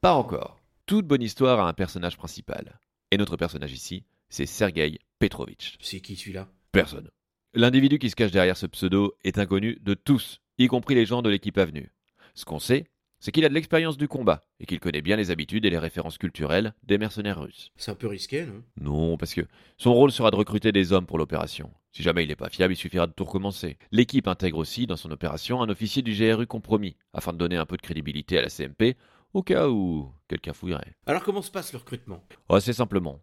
Pas 0.01 0.13
encore. 0.13 0.58
Toute 0.89 1.05
bonne 1.05 1.21
histoire 1.21 1.59
a 1.59 1.69
un 1.69 1.73
personnage 1.73 2.17
principal. 2.17 2.79
Et 3.11 3.17
notre 3.17 3.37
personnage 3.37 3.73
ici, 3.73 4.05
c'est 4.27 4.47
Sergei 4.47 4.97
Petrovitch. 5.19 5.75
C'est 5.79 5.99
qui 5.99 6.15
celui-là? 6.15 6.47
Personne. 6.71 7.11
L'individu 7.53 7.99
qui 7.99 8.09
se 8.09 8.15
cache 8.15 8.31
derrière 8.31 8.57
ce 8.57 8.65
pseudo 8.65 9.13
est 9.23 9.37
inconnu 9.37 9.77
de 9.83 9.93
tous, 9.93 10.41
y 10.57 10.65
compris 10.65 10.95
les 10.95 11.05
gens 11.05 11.21
de 11.21 11.29
l'équipe 11.29 11.59
Avenue. 11.59 11.91
Ce 12.33 12.43
qu'on 12.43 12.57
sait, 12.57 12.87
c'est 13.19 13.31
qu'il 13.31 13.45
a 13.45 13.49
de 13.49 13.53
l'expérience 13.53 13.97
du 13.97 14.07
combat 14.07 14.41
et 14.59 14.65
qu'il 14.65 14.79
connaît 14.79 15.03
bien 15.03 15.15
les 15.15 15.29
habitudes 15.29 15.65
et 15.65 15.69
les 15.69 15.77
références 15.77 16.17
culturelles 16.17 16.73
des 16.81 16.97
mercenaires 16.97 17.39
russes. 17.39 17.71
C'est 17.75 17.91
un 17.91 17.95
peu 17.95 18.07
risqué, 18.07 18.47
non? 18.47 18.63
Non, 18.81 19.17
parce 19.17 19.35
que 19.35 19.45
son 19.77 19.93
rôle 19.93 20.11
sera 20.11 20.31
de 20.31 20.37
recruter 20.37 20.71
des 20.71 20.91
hommes 20.91 21.05
pour 21.05 21.19
l'opération. 21.19 21.71
Si 21.91 22.01
jamais 22.01 22.23
il 22.23 22.29
n'est 22.29 22.35
pas 22.35 22.49
fiable, 22.49 22.73
il 22.73 22.77
suffira 22.77 23.05
de 23.05 23.11
tout 23.11 23.25
recommencer. 23.25 23.77
L'équipe 23.91 24.27
intègre 24.27 24.57
aussi 24.57 24.87
dans 24.87 24.97
son 24.97 25.11
opération 25.11 25.61
un 25.61 25.69
officier 25.69 26.01
du 26.01 26.13
GRU 26.13 26.47
compromis, 26.47 26.95
afin 27.13 27.31
de 27.31 27.37
donner 27.37 27.57
un 27.57 27.67
peu 27.67 27.77
de 27.77 27.81
crédibilité 27.83 28.39
à 28.39 28.41
la 28.41 28.49
CMP, 28.49 28.95
au 29.33 29.43
cas 29.43 29.67
où 29.69 30.11
quelqu'un 30.27 30.53
fouillerait. 30.53 30.95
Alors 31.05 31.23
comment 31.23 31.41
se 31.41 31.51
passe 31.51 31.71
le 31.73 31.79
recrutement? 31.79 32.23
Assez 32.49 32.73
simplement. 32.73 33.19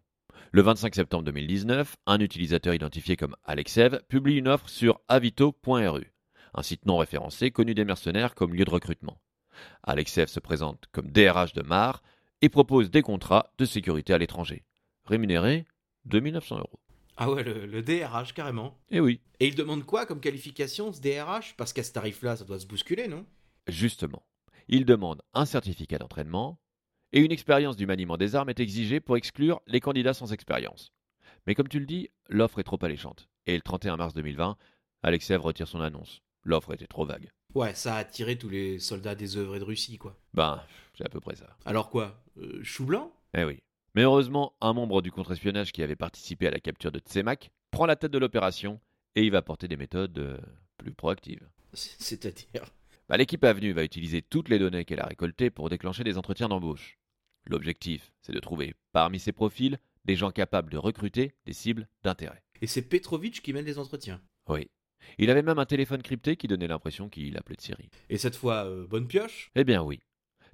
Le 0.51 0.61
25 0.61 0.95
septembre 0.95 1.23
2019, 1.25 1.95
un 2.05 2.19
utilisateur 2.19 2.73
identifié 2.73 3.17
comme 3.17 3.35
Alexev 3.43 3.99
publie 4.07 4.37
une 4.37 4.47
offre 4.47 4.69
sur 4.69 5.01
avito.ru, 5.09 6.13
un 6.53 6.63
site 6.63 6.85
non 6.85 6.97
référencé 6.97 7.51
connu 7.51 7.73
des 7.73 7.83
mercenaires 7.85 8.33
comme 8.35 8.53
lieu 8.53 8.63
de 8.65 8.69
recrutement. 8.69 9.19
Alexev 9.83 10.27
se 10.27 10.39
présente 10.39 10.85
comme 10.91 11.11
DRH 11.11 11.53
de 11.53 11.63
Mar 11.63 12.01
et 12.41 12.49
propose 12.49 12.91
des 12.91 13.01
contrats 13.01 13.51
de 13.57 13.65
sécurité 13.65 14.13
à 14.13 14.17
l'étranger, 14.17 14.63
rémunérés 15.05 15.65
2900 16.05 16.59
euros. 16.59 16.79
Ah 17.17 17.31
ouais, 17.31 17.43
le, 17.43 17.65
le 17.65 17.81
DRH 17.81 18.33
carrément. 18.33 18.77
Eh 18.91 18.99
oui, 18.99 19.19
Et 19.39 19.47
il 19.47 19.55
demande 19.55 19.83
quoi 19.85 20.05
comme 20.05 20.19
qualification 20.21 20.93
ce 20.93 21.01
DRH 21.01 21.55
Parce 21.57 21.73
qu'à 21.73 21.83
ce 21.83 21.91
tarif-là, 21.91 22.35
ça 22.35 22.45
doit 22.45 22.59
se 22.59 22.67
bousculer, 22.67 23.07
non? 23.07 23.25
Justement. 23.67 24.23
Il 24.69 24.83
demande 24.83 25.21
un 25.33 25.45
certificat 25.45 25.97
d'entraînement 25.97 26.59
et 27.13 27.21
une 27.21 27.31
expérience 27.31 27.77
du 27.77 27.85
maniement 27.85 28.17
des 28.17 28.35
armes 28.35 28.49
est 28.49 28.59
exigée 28.59 28.99
pour 28.99 29.15
exclure 29.15 29.61
les 29.65 29.79
candidats 29.79 30.13
sans 30.13 30.33
expérience. 30.33 30.91
Mais 31.45 31.55
comme 31.55 31.69
tu 31.69 31.79
le 31.79 31.85
dis, 31.85 32.09
l'offre 32.27 32.59
est 32.59 32.63
trop 32.63 32.77
alléchante. 32.81 33.29
Et 33.45 33.55
le 33.55 33.61
31 33.61 33.95
mars 33.95 34.13
2020, 34.13 34.57
Alexev 35.03 35.41
retire 35.41 35.69
son 35.69 35.79
annonce. 35.79 36.21
L'offre 36.43 36.73
était 36.73 36.87
trop 36.87 37.05
vague. 37.05 37.29
Ouais, 37.55 37.73
ça 37.75 37.95
a 37.95 37.99
attiré 37.99 38.37
tous 38.37 38.49
les 38.49 38.79
soldats 38.79 39.15
désœuvrés 39.15 39.59
de 39.59 39.63
Russie, 39.63 39.97
quoi. 39.97 40.17
Ben, 40.33 40.61
c'est 40.97 41.05
à 41.05 41.09
peu 41.09 41.21
près 41.21 41.35
ça. 41.35 41.55
Alors 41.63 41.89
quoi 41.89 42.21
euh, 42.37 42.59
Chou 42.61 42.85
blanc? 42.85 43.13
Eh 43.37 43.45
oui. 43.45 43.63
Mais 43.95 44.03
heureusement, 44.03 44.53
un 44.59 44.73
membre 44.73 45.01
du 45.01 45.11
contre-espionnage 45.11 45.71
qui 45.71 45.81
avait 45.81 45.95
participé 45.95 46.47
à 46.47 46.51
la 46.51 46.59
capture 46.59 46.91
de 46.91 46.99
Tsemak 46.99 47.51
prend 47.71 47.85
la 47.85 47.95
tête 47.95 48.11
de 48.11 48.17
l'opération 48.17 48.81
et 49.15 49.23
il 49.23 49.31
va 49.31 49.41
porter 49.41 49.69
des 49.69 49.77
méthodes 49.77 50.17
euh, 50.17 50.37
plus 50.77 50.91
proactives. 50.91 51.47
C'est-à-dire? 51.73 52.65
Bah, 53.09 53.15
L'équipe 53.15 53.43
Avenue 53.45 53.71
va 53.71 53.85
utiliser 53.85 54.21
toutes 54.21 54.49
les 54.49 54.59
données 54.59 54.83
qu'elle 54.83 54.99
a 54.99 55.05
récoltées 55.05 55.49
pour 55.49 55.69
déclencher 55.69 56.03
des 56.03 56.17
entretiens 56.17 56.49
d'embauche. 56.49 56.97
L'objectif, 57.45 58.11
c'est 58.21 58.33
de 58.33 58.39
trouver 58.39 58.75
parmi 58.91 59.19
ces 59.19 59.31
profils 59.31 59.79
des 60.03 60.17
gens 60.17 60.31
capables 60.31 60.69
de 60.69 60.77
recruter 60.77 61.33
des 61.45 61.53
cibles 61.53 61.87
d'intérêt. 62.03 62.43
Et 62.61 62.67
c'est 62.67 62.81
Petrovitch 62.81 63.41
qui 63.41 63.53
mène 63.53 63.65
les 63.65 63.79
entretiens. 63.79 64.21
Oui. 64.49 64.69
Il 65.17 65.29
avait 65.29 65.41
même 65.41 65.59
un 65.59 65.65
téléphone 65.65 66.01
crypté 66.01 66.35
qui 66.35 66.47
donnait 66.47 66.67
l'impression 66.67 67.07
qu'il 67.07 67.37
appelait 67.37 67.55
de 67.55 67.61
Syrie. 67.61 67.89
Et 68.09 68.17
cette 68.17 68.35
fois, 68.35 68.65
euh, 68.65 68.85
bonne 68.87 69.07
pioche? 69.07 69.51
Eh 69.55 69.63
bien 69.63 69.81
oui. 69.83 70.01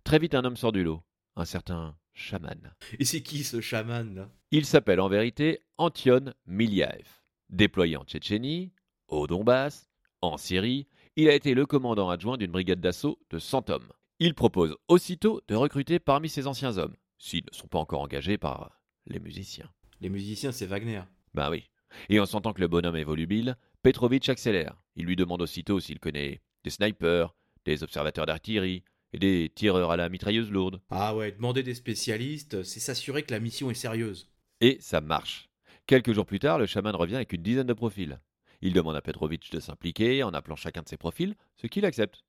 Très 0.04 0.20
vite 0.20 0.36
un 0.36 0.46
homme 0.46 0.58
sort 0.58 0.72
du 0.74 0.84
lot. 0.84 1.02
Un 1.36 1.46
certain 1.46 1.98
chaman. 2.14 2.76
Et 3.00 3.06
c'est 3.06 3.24
qui 3.24 3.44
ce 3.44 3.62
chaman 3.62 4.14
là? 4.14 4.30
Il 4.52 4.66
s'appelle 4.66 5.00
en 5.00 5.10
vérité 5.10 5.62
Antion 5.80 6.34
Miliaev. 6.46 7.08
Déployé 7.50 7.98
en 7.98 8.04
Tchétchénie, 8.04 8.72
au 9.08 9.26
Donbass, 9.26 9.90
en 10.22 10.38
Syrie, 10.38 10.88
il 11.15 11.29
a 11.29 11.36
été 11.36 11.53
le 11.53 11.65
commandant 11.65 12.10
adjoint 12.10 12.38
d'une 12.38 12.51
brigade 12.51 12.82
d'assaut 12.82 13.20
de 13.29 13.39
100 13.39 13.70
hommes. 13.70 13.91
Il 14.20 14.34
propose 14.34 14.75
aussitôt 14.88 15.41
de 15.48 15.55
recruter 15.55 16.00
parmi 16.00 16.29
ses 16.29 16.48
anciens 16.48 16.77
hommes, 16.77 16.96
s'ils 17.17 17.46
ne 17.51 17.55
sont 17.55 17.67
pas 17.67 17.79
encore 17.79 18.01
engagés 18.01 18.38
par 18.38 18.82
les 19.05 19.20
musiciens. 19.20 19.70
Les 20.01 20.10
musiciens, 20.10 20.51
c'est 20.51 20.65
Wagner. 20.65 21.01
Ben 21.34 21.50
oui. 21.50 21.70
Et 22.10 22.20
en 22.20 22.25
sentant 22.25 22.53
que 22.53 22.62
le 22.62 22.67
bonhomme 22.67 22.96
est 22.96 23.03
volubile, 23.03 23.58
Petrovitch 23.84 24.29
accélère. 24.29 24.82
Il 24.96 25.05
lui 25.05 25.15
demande 25.15 25.41
aussitôt 25.41 25.79
s'il 25.79 26.00
connaît 26.00 26.41
des 26.63 26.70
snipers, 26.70 27.36
des 27.65 27.84
observateurs 27.84 28.25
d'artillerie 28.25 28.84
et 29.12 29.20
des 29.20 29.51
tireurs 29.53 29.91
à 29.91 29.98
la 29.98 30.10
mitrailleuse 30.10 30.50
lourde. 30.50 30.82
Ah 30.89 31.15
ouais, 31.15 31.32
demander 31.32 31.62
des 31.62 31.75
spécialistes, 31.75 32.63
c'est 32.63 32.79
s'assurer 32.79 33.24
que 33.24 33.34
la 33.34 33.39
mission 33.39 33.70
est 33.70 33.75
sérieuse. 33.75 34.32
Et 34.62 34.77
ça 34.79 35.01
marche. 35.01 35.50
Quelques 35.86 36.13
jours 36.13 36.25
plus 36.25 36.39
tard, 36.39 36.58
le 36.58 36.65
chaman 36.65 36.96
revient 36.96 37.15
avec 37.15 37.34
une 37.34 37.43
dizaine 37.43 37.67
de 37.67 37.74
profils. 37.74 38.20
Il 38.65 38.72
demande 38.72 38.96
à 38.96 39.01
Petrovitch 39.01 39.50
de 39.50 39.60
s'impliquer 39.60 40.24
en 40.24 40.34
appelant 40.34 40.55
chacun 40.55 40.84
de 40.84 40.88
ses 40.88 40.96
profils, 40.96 41.36
ce 41.58 41.67
qu'il 41.67 41.84
accepte. 41.84 42.24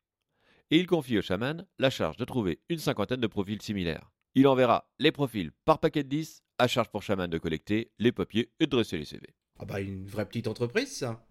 Et 0.73 0.79
il 0.81 0.89
confie 0.89 1.17
au 1.17 1.23
chaman 1.23 1.65
la 1.79 1.91
charge 1.91 2.17
de 2.17 2.25
trouver 2.25 2.61
une 2.69 2.81
cinquantaine 2.81 3.21
de 3.21 3.29
profils 3.29 3.63
similaires. 3.63 4.11
Il 4.35 4.49
enverra 4.49 4.91
les 4.99 5.13
profils 5.13 5.53
par 5.65 5.79
paquet 5.79 6.03
de 6.03 6.09
10, 6.09 6.43
à 6.59 6.67
charge 6.67 6.89
pour 6.89 7.05
chaman 7.05 7.31
de 7.31 7.39
collecter 7.39 7.93
les 8.01 8.11
papiers 8.11 8.51
et 8.59 8.67
de 8.67 8.71
dresser 8.73 8.99
les 8.99 9.05
CV. 9.05 9.29
Ah 9.61 9.65
bah 9.65 9.81
une 9.81 10.09
vraie 10.09 10.27
petite 10.27 10.49
entreprise 10.49 10.91
ça. 10.91 11.25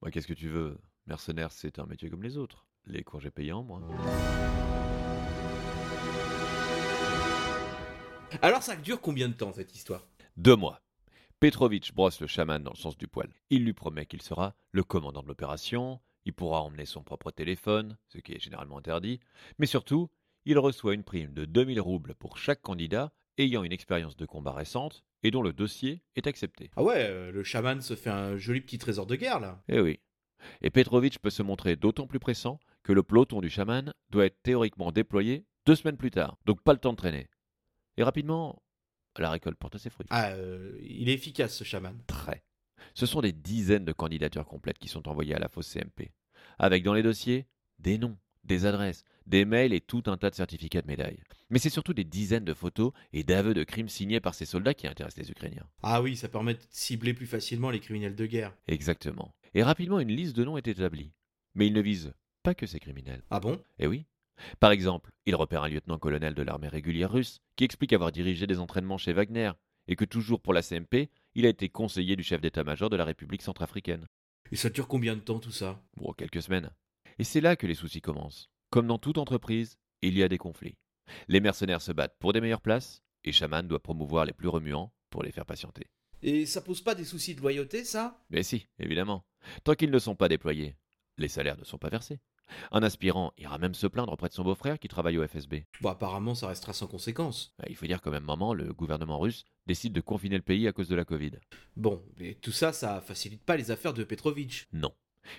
Moi, 0.00 0.10
qu'est-ce 0.10 0.26
que 0.26 0.32
tu 0.32 0.48
veux? 0.48 0.78
Mercenaire, 1.06 1.52
c'est 1.52 1.78
un 1.78 1.84
métier 1.84 2.08
comme 2.08 2.22
les 2.22 2.38
autres. 2.38 2.66
Les 2.86 3.04
congés 3.04 3.30
payants, 3.30 3.62
moi. 3.62 3.82
Alors 8.40 8.62
ça 8.62 8.74
dure 8.74 9.02
combien 9.02 9.28
de 9.28 9.34
temps 9.34 9.52
cette 9.52 9.74
histoire? 9.74 10.08
Deux 10.38 10.56
mois. 10.56 10.80
Petrovitch 11.40 11.92
brosse 11.92 12.20
le 12.20 12.26
chaman 12.26 12.60
dans 12.60 12.72
le 12.72 12.76
sens 12.76 12.98
du 12.98 13.06
poil. 13.06 13.28
Il 13.50 13.64
lui 13.64 13.72
promet 13.72 14.06
qu'il 14.06 14.22
sera 14.22 14.56
le 14.72 14.82
commandant 14.82 15.22
de 15.22 15.28
l'opération, 15.28 16.00
il 16.24 16.32
pourra 16.32 16.62
emmener 16.62 16.84
son 16.84 17.04
propre 17.04 17.30
téléphone, 17.30 17.96
ce 18.08 18.18
qui 18.18 18.32
est 18.32 18.40
généralement 18.40 18.78
interdit, 18.78 19.20
mais 19.58 19.66
surtout, 19.66 20.10
il 20.46 20.58
reçoit 20.58 20.94
une 20.94 21.04
prime 21.04 21.32
de 21.32 21.44
2000 21.44 21.80
roubles 21.80 22.16
pour 22.16 22.38
chaque 22.38 22.60
candidat 22.60 23.12
ayant 23.38 23.62
une 23.62 23.72
expérience 23.72 24.16
de 24.16 24.26
combat 24.26 24.50
récente 24.50 25.04
et 25.22 25.30
dont 25.30 25.42
le 25.42 25.52
dossier 25.52 26.02
est 26.16 26.26
accepté. 26.26 26.72
Ah 26.74 26.82
ouais, 26.82 27.06
euh, 27.08 27.30
le 27.30 27.44
chaman 27.44 27.80
se 27.80 27.94
fait 27.94 28.10
un 28.10 28.36
joli 28.36 28.60
petit 28.60 28.78
trésor 28.78 29.06
de 29.06 29.14
guerre 29.14 29.38
là. 29.38 29.62
Eh 29.68 29.80
oui. 29.80 30.00
Et 30.60 30.70
Petrovitch 30.70 31.18
peut 31.18 31.30
se 31.30 31.44
montrer 31.44 31.76
d'autant 31.76 32.08
plus 32.08 32.18
pressant 32.18 32.58
que 32.82 32.92
le 32.92 33.04
peloton 33.04 33.40
du 33.40 33.48
chaman 33.48 33.92
doit 34.10 34.26
être 34.26 34.42
théoriquement 34.42 34.90
déployé 34.90 35.44
deux 35.66 35.76
semaines 35.76 35.96
plus 35.96 36.10
tard, 36.10 36.36
donc 36.46 36.60
pas 36.62 36.72
le 36.72 36.80
temps 36.80 36.92
de 36.92 36.96
traîner. 36.96 37.28
Et 37.96 38.02
rapidement, 38.02 38.60
la 39.22 39.30
récolte 39.30 39.58
porte 39.58 39.78
ses 39.78 39.90
fruits. 39.90 40.06
Ah, 40.10 40.30
euh, 40.30 40.78
il 40.82 41.08
est 41.08 41.14
efficace 41.14 41.54
ce 41.54 41.64
chaman. 41.64 41.96
Très. 42.06 42.42
Ce 42.94 43.06
sont 43.06 43.20
des 43.20 43.32
dizaines 43.32 43.84
de 43.84 43.92
candidatures 43.92 44.46
complètes 44.46 44.78
qui 44.78 44.88
sont 44.88 45.08
envoyées 45.08 45.34
à 45.34 45.38
la 45.38 45.48
fausse 45.48 45.72
CMP, 45.72 46.12
avec 46.58 46.82
dans 46.82 46.94
les 46.94 47.02
dossiers 47.02 47.46
des 47.78 47.98
noms, 47.98 48.16
des 48.44 48.66
adresses, 48.66 49.04
des 49.26 49.44
mails 49.44 49.72
et 49.72 49.80
tout 49.80 50.02
un 50.06 50.16
tas 50.16 50.30
de 50.30 50.34
certificats 50.34 50.82
de 50.82 50.86
médailles. 50.86 51.22
Mais 51.50 51.58
c'est 51.58 51.70
surtout 51.70 51.92
des 51.94 52.04
dizaines 52.04 52.44
de 52.44 52.54
photos 52.54 52.92
et 53.12 53.24
d'aveux 53.24 53.54
de 53.54 53.62
crimes 53.64 53.88
signés 53.88 54.20
par 54.20 54.34
ces 54.34 54.46
soldats 54.46 54.74
qui 54.74 54.86
intéressent 54.86 55.22
les 55.22 55.30
Ukrainiens. 55.30 55.66
Ah 55.82 56.02
oui, 56.02 56.16
ça 56.16 56.28
permet 56.28 56.54
de 56.54 56.60
cibler 56.70 57.14
plus 57.14 57.26
facilement 57.26 57.70
les 57.70 57.80
criminels 57.80 58.16
de 58.16 58.26
guerre. 58.26 58.54
Exactement. 58.66 59.34
Et 59.54 59.62
rapidement, 59.62 60.00
une 60.00 60.12
liste 60.12 60.36
de 60.36 60.44
noms 60.44 60.56
est 60.56 60.68
établie. 60.68 61.12
Mais 61.54 61.66
ils 61.66 61.72
ne 61.72 61.80
visent 61.80 62.12
pas 62.42 62.54
que 62.54 62.66
ces 62.66 62.80
criminels. 62.80 63.22
Ah 63.30 63.40
bon? 63.40 63.60
Eh 63.78 63.86
oui. 63.86 64.06
Par 64.60 64.70
exemple, 64.70 65.10
il 65.26 65.34
repère 65.34 65.62
un 65.62 65.68
lieutenant-colonel 65.68 66.34
de 66.34 66.42
l'armée 66.42 66.68
régulière 66.68 67.12
russe 67.12 67.40
qui 67.56 67.64
explique 67.64 67.92
avoir 67.92 68.12
dirigé 68.12 68.46
des 68.46 68.58
entraînements 68.58 68.98
chez 68.98 69.12
Wagner 69.12 69.52
et 69.86 69.96
que 69.96 70.04
toujours 70.04 70.40
pour 70.40 70.52
la 70.52 70.62
CMP, 70.62 71.10
il 71.34 71.46
a 71.46 71.48
été 71.48 71.68
conseiller 71.68 72.16
du 72.16 72.22
chef 72.22 72.40
d'état-major 72.40 72.90
de 72.90 72.96
la 72.96 73.04
République 73.04 73.42
centrafricaine. 73.42 74.06
Et 74.50 74.56
ça 74.56 74.70
dure 74.70 74.88
combien 74.88 75.16
de 75.16 75.20
temps 75.20 75.38
tout 75.38 75.50
ça? 75.50 75.82
Bon, 75.96 76.12
quelques 76.12 76.42
semaines. 76.42 76.70
Et 77.18 77.24
c'est 77.24 77.40
là 77.40 77.56
que 77.56 77.66
les 77.66 77.74
soucis 77.74 78.00
commencent. 78.00 78.50
Comme 78.70 78.86
dans 78.86 78.98
toute 78.98 79.18
entreprise, 79.18 79.78
il 80.02 80.16
y 80.16 80.22
a 80.22 80.28
des 80.28 80.38
conflits. 80.38 80.76
Les 81.26 81.40
mercenaires 81.40 81.82
se 81.82 81.92
battent 81.92 82.16
pour 82.18 82.32
des 82.32 82.40
meilleures 82.40 82.60
places 82.60 83.02
et 83.24 83.32
Shaman 83.32 83.66
doit 83.66 83.82
promouvoir 83.82 84.24
les 84.24 84.32
plus 84.32 84.48
remuants 84.48 84.92
pour 85.10 85.22
les 85.22 85.32
faire 85.32 85.46
patienter. 85.46 85.86
Et 86.22 86.46
ça 86.46 86.60
pose 86.60 86.82
pas 86.82 86.94
des 86.94 87.04
soucis 87.04 87.34
de 87.34 87.40
loyauté 87.40 87.84
ça? 87.84 88.20
Mais 88.30 88.42
si, 88.42 88.66
évidemment. 88.78 89.24
Tant 89.64 89.74
qu'ils 89.74 89.90
ne 89.90 89.98
sont 89.98 90.16
pas 90.16 90.28
déployés, 90.28 90.76
les 91.16 91.28
salaires 91.28 91.58
ne 91.58 91.64
sont 91.64 91.78
pas 91.78 91.88
versés. 91.88 92.18
Un 92.72 92.82
aspirant 92.82 93.32
ira 93.38 93.58
même 93.58 93.74
se 93.74 93.86
plaindre 93.86 94.12
auprès 94.12 94.28
de 94.28 94.34
son 94.34 94.44
beau-frère 94.44 94.78
qui 94.78 94.88
travaille 94.88 95.18
au 95.18 95.26
FSB. 95.26 95.64
Bon 95.80 95.90
apparemment 95.90 96.34
ça 96.34 96.48
restera 96.48 96.72
sans 96.72 96.86
conséquence. 96.86 97.54
Il 97.68 97.76
faut 97.76 97.86
dire 97.86 98.00
qu'au 98.00 98.10
même 98.10 98.24
moment, 98.24 98.54
le 98.54 98.72
gouvernement 98.72 99.18
russe 99.18 99.44
décide 99.66 99.92
de 99.92 100.00
confiner 100.00 100.36
le 100.36 100.42
pays 100.42 100.66
à 100.66 100.72
cause 100.72 100.88
de 100.88 100.96
la 100.96 101.04
Covid. 101.04 101.32
Bon, 101.76 102.02
mais 102.18 102.34
tout 102.34 102.52
ça, 102.52 102.72
ça 102.72 103.00
facilite 103.00 103.42
pas 103.42 103.56
les 103.56 103.70
affaires 103.70 103.94
de 103.94 104.04
Petrovitch. 104.04 104.66
Non. 104.72 104.92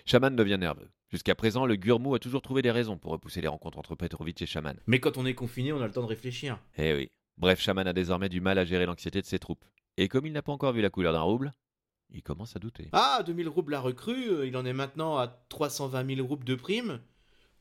Shaman 0.06 0.36
devient 0.36 0.58
nerveux. 0.60 0.89
Jusqu'à 1.10 1.34
présent, 1.34 1.66
le 1.66 1.75
Gurmou 1.75 2.13
a 2.13 2.20
toujours 2.20 2.42
trouvé 2.42 2.62
des 2.62 2.70
raisons 2.70 2.98
pour 2.98 3.12
repousser 3.12 3.42
les 3.42 3.48
rencontres 3.48 3.80
entre 3.80 3.96
Petrovitch 3.96 4.42
et 4.42 4.46
Shaman. 4.46 4.78
Mais 4.86 5.00
quand 5.00 5.18
on 5.18 5.25
est 5.25 5.34
confiné, 5.34 5.74
on 5.74 5.82
a 5.82 5.88
le 5.88 5.92
temps 5.92 6.04
de 6.04 6.08
réfléchir. 6.08 6.60
Eh 6.78 6.94
oui. 6.94 7.10
Bref, 7.38 7.60
Shaman 7.60 7.88
a 7.88 7.94
désormais 7.94 8.30
du 8.30 8.42
mal 8.42 8.60
à 8.60 8.66
gérer 8.66 8.86
l'anxiété 8.86 9.22
de 9.22 9.25
ses 9.25 9.39
troupes. 9.39 9.66
Et 9.98 10.08
comme 10.08 10.25
il 10.28 10.34
n'a 10.34 10.42
pas 10.42 10.51
encore 10.51 10.74
vu 10.74 10.82
la 10.82 10.89
couleur 10.89 11.13
d'un 11.13 11.22
rouble, 11.22 11.54
il 12.12 12.24
commence 12.24 12.56
à 12.56 12.60
douter. 12.60 12.89
Ah, 12.92 13.24
2000 13.25 13.48
roubles 13.48 13.72
la 13.72 13.82
recrue, 13.82 14.30
euh, 14.30 14.48
il 14.48 14.58
en 14.58 14.66
est 14.66 14.74
maintenant 14.74 15.18
à 15.18 15.28
320 15.50 16.16
000 16.16 16.28
roubles 16.28 16.46
de 16.46 16.56
prime. 16.56 17.01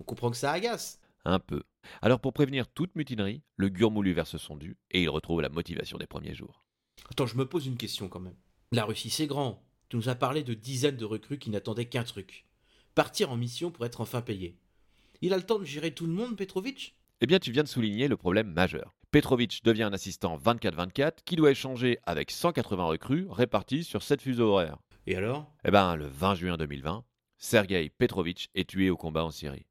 On 0.01 0.05
comprend 0.05 0.31
que 0.31 0.37
ça 0.37 0.53
agace. 0.53 1.01
Un 1.25 1.39
peu. 1.39 1.63
Alors 2.03 2.21
pour 2.21 2.33
prévenir 2.33 2.69
toute 2.69 2.95
mutinerie, 2.97 3.43
le 3.57 3.69
Gurmou 3.69 4.03
lui 4.03 4.13
verse 4.13 4.37
son 4.37 4.57
dû 4.57 4.77
et 4.91 5.03
il 5.03 5.09
retrouve 5.09 5.41
la 5.41 5.49
motivation 5.49 5.99
des 5.99 6.07
premiers 6.07 6.35
jours. 6.35 6.65
Attends, 7.11 7.27
je 7.27 7.37
me 7.37 7.47
pose 7.47 7.67
une 7.67 7.77
question 7.77 8.09
quand 8.09 8.21
même. 8.21 8.37
La 8.73 8.85
Russie, 8.85 9.11
c'est 9.11 9.27
grand. 9.27 9.63
Tu 9.89 9.97
nous 9.97 10.09
as 10.09 10.15
parlé 10.15 10.43
de 10.43 10.55
dizaines 10.55 10.97
de 10.97 11.05
recrues 11.05 11.39
qui 11.39 11.51
n'attendaient 11.51 11.87
qu'un 11.89 12.05
truc. 12.05 12.47
Partir 12.95 13.31
en 13.31 13.37
mission 13.37 13.71
pour 13.71 13.87
être 13.87 14.01
enfin 14.01 14.21
payé. 14.21 14.59
Il 15.21 15.33
a 15.33 15.37
le 15.37 15.43
temps 15.43 15.59
de 15.59 15.65
gérer 15.65 15.93
tout 15.93 16.07
le 16.07 16.13
monde, 16.13 16.37
Petrovitch 16.37 16.95
Eh 17.21 17.27
bien, 17.27 17.39
tu 17.39 17.51
viens 17.51 17.63
de 17.63 17.69
souligner 17.69 18.09
le 18.09 18.17
problème 18.17 18.53
majeur. 18.53 18.95
Petrovitch 19.11 19.63
devient 19.63 19.85
un 19.85 19.95
assistant 19.95 20.37
24-24 20.37 21.21
qui 21.25 21.35
doit 21.37 21.51
échanger 21.51 21.99
avec 22.05 22.31
180 22.31 22.85
recrues 22.85 23.27
répartis 23.31 23.83
sur 23.83 24.03
7 24.03 24.21
fuseaux 24.21 24.51
horaires. 24.51 24.77
Et 25.07 25.17
alors? 25.17 25.51
Eh 25.65 25.71
ben, 25.71 25.97
le 25.97 26.07
20 26.07 26.35
juin 26.35 26.57
2020, 26.59 27.05
Sergei 27.39 27.89
Petrovitch 27.89 28.49
est 28.55 28.69
tué 28.69 28.91
au 28.91 28.99
combat 28.99 29.25
en 29.25 29.31
Syrie. 29.31 29.65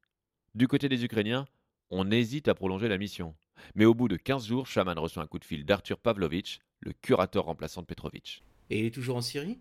Du 0.56 0.66
côté 0.66 0.88
des 0.88 1.04
Ukrainiens, 1.04 1.46
on 1.90 2.10
hésite 2.10 2.48
à 2.48 2.54
prolonger 2.54 2.88
la 2.88 2.98
mission. 2.98 3.36
Mais 3.76 3.84
au 3.84 3.94
bout 3.94 4.08
de 4.08 4.16
15 4.16 4.44
jours, 4.44 4.66
Shaman 4.66 4.98
reçoit 4.98 5.22
un 5.22 5.28
coup 5.28 5.38
de 5.38 5.44
fil 5.44 5.64
d'Arthur 5.64 5.98
Pavlovitch, 5.98 6.58
le 6.80 6.92
curateur 6.92 7.44
remplaçant 7.44 7.82
de 7.82 7.86
Petrovitch. 7.86 8.42
Et 8.70 8.80
il 8.80 8.86
est 8.86 8.94
toujours 8.94 9.18
en 9.18 9.20
Syrie? 9.20 9.60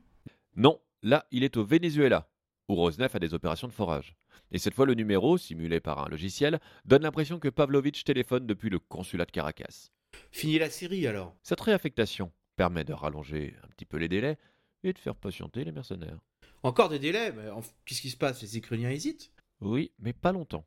Non, 0.56 0.80
là, 1.04 1.28
il 1.30 1.44
est 1.44 1.56
au 1.56 1.64
Venezuela, 1.64 2.28
où 2.68 2.76
Rosneft 2.76 3.16
a 3.16 3.20
des 3.20 3.34
opérations 3.34 3.68
de 3.68 3.74
forage. 3.74 4.16
Et 4.52 4.60
cette 4.60 4.74
fois, 4.74 4.86
le 4.86 4.94
numéro, 4.94 5.38
simulé 5.38 5.80
par 5.80 6.04
un 6.06 6.10
logiciel, 6.10 6.60
donne 6.86 7.04
l'impression 7.04 7.40
que 7.40 7.50
Pavlovitch 7.50 8.04
téléphone 8.04 8.46
depuis 8.48 8.70
le 8.70 8.80
consulat 8.80 9.26
de 9.26 9.32
Caracas. 9.32 9.90
Fini 10.32 10.58
la 10.60 10.70
Syrie 10.70 11.06
alors 11.08 11.36
Cette 11.44 11.62
réaffectation 11.62 12.32
permet 12.56 12.84
de 12.84 12.94
rallonger 12.94 13.56
un 13.64 13.68
petit 13.68 13.86
peu 13.86 13.98
les 13.98 14.08
délais 14.08 14.38
et 14.84 14.94
de 14.94 14.98
faire 15.00 15.16
patienter 15.16 15.64
les 15.64 15.72
mercenaires. 15.72 16.20
Encore 16.64 16.90
des 16.90 17.00
délais 17.00 17.32
mais 17.34 17.50
en- 17.50 17.62
Qu'est-ce 17.86 18.02
qui 18.02 18.10
se 18.10 18.18
passe? 18.18 18.42
Les 18.42 18.58
Ukrainiens 18.58 18.90
hésitent? 18.90 19.32
Oui, 19.62 19.92
mais 20.00 20.14
pas 20.14 20.32
longtemps. 20.32 20.66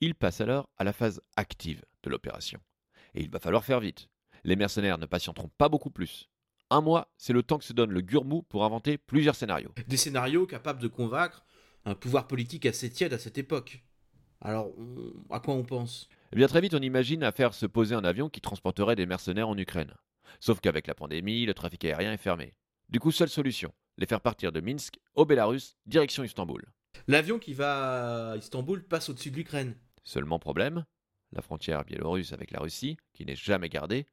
Il 0.00 0.14
passe 0.14 0.40
alors 0.40 0.68
à 0.78 0.84
la 0.84 0.92
phase 0.92 1.20
active 1.36 1.82
de 2.02 2.10
l'opération. 2.10 2.60
Et 3.14 3.22
il 3.22 3.30
va 3.30 3.38
falloir 3.40 3.64
faire 3.64 3.80
vite. 3.80 4.08
Les 4.44 4.56
mercenaires 4.56 4.98
ne 4.98 5.06
patienteront 5.06 5.50
pas 5.58 5.68
beaucoup 5.68 5.90
plus. 5.90 6.28
Un 6.70 6.80
mois, 6.80 7.12
c'est 7.16 7.32
le 7.32 7.42
temps 7.44 7.58
que 7.58 7.64
se 7.64 7.72
donne 7.72 7.90
le 7.90 8.00
Gurmou 8.00 8.42
pour 8.42 8.64
inventer 8.64 8.98
plusieurs 8.98 9.36
scénarios. 9.36 9.72
Des 9.86 9.96
scénarios 9.96 10.46
capables 10.46 10.80
de 10.82 10.88
convaincre 10.88 11.44
un 11.84 11.94
pouvoir 11.94 12.26
politique 12.26 12.66
assez 12.66 12.90
tiède 12.90 13.12
à 13.12 13.18
cette 13.18 13.38
époque. 13.38 13.84
Alors, 14.40 14.72
on- 14.76 15.12
à 15.32 15.38
quoi 15.38 15.54
on 15.54 15.62
pense? 15.62 16.08
Eh 16.32 16.36
bien 16.36 16.48
très 16.48 16.60
vite, 16.60 16.74
on 16.74 16.80
imagine 16.82 17.22
à 17.22 17.30
faire 17.30 17.54
se 17.54 17.66
poser 17.66 17.94
un 17.94 18.04
avion 18.04 18.28
qui 18.28 18.40
transporterait 18.40 18.96
des 18.96 19.06
mercenaires 19.06 19.48
en 19.48 19.56
Ukraine. 19.56 19.94
Sauf 20.40 20.60
qu'avec 20.60 20.88
la 20.88 20.94
pandémie, 20.96 21.46
le 21.46 21.54
trafic 21.54 21.84
aérien 21.84 22.12
est 22.12 22.16
fermé. 22.18 22.54
Du 22.88 22.98
coup, 22.98 23.12
seule 23.12 23.28
solution, 23.28 23.72
les 23.96 24.06
faire 24.06 24.20
partir 24.20 24.50
de 24.50 24.60
Minsk 24.60 24.98
au 25.14 25.24
Bélarus, 25.24 25.76
direction 25.86 26.24
Istanbul. 26.24 26.64
L'avion 27.06 27.38
qui 27.38 27.52
va 27.54 28.32
à 28.32 28.36
Istanbul 28.36 28.82
passe 28.82 29.08
au-dessus 29.08 29.30
de 29.30 29.36
l'Ukraine. 29.36 29.76
Seulement 30.02 30.40
problème, 30.40 30.84
la 31.32 31.42
frontière 31.42 31.84
biélorusse 31.84 32.32
avec 32.32 32.50
la 32.50 32.58
Russie, 32.58 32.96
qui 33.12 33.24
n'est 33.24 33.36
jamais 33.36 33.68
gardée, 33.68 34.06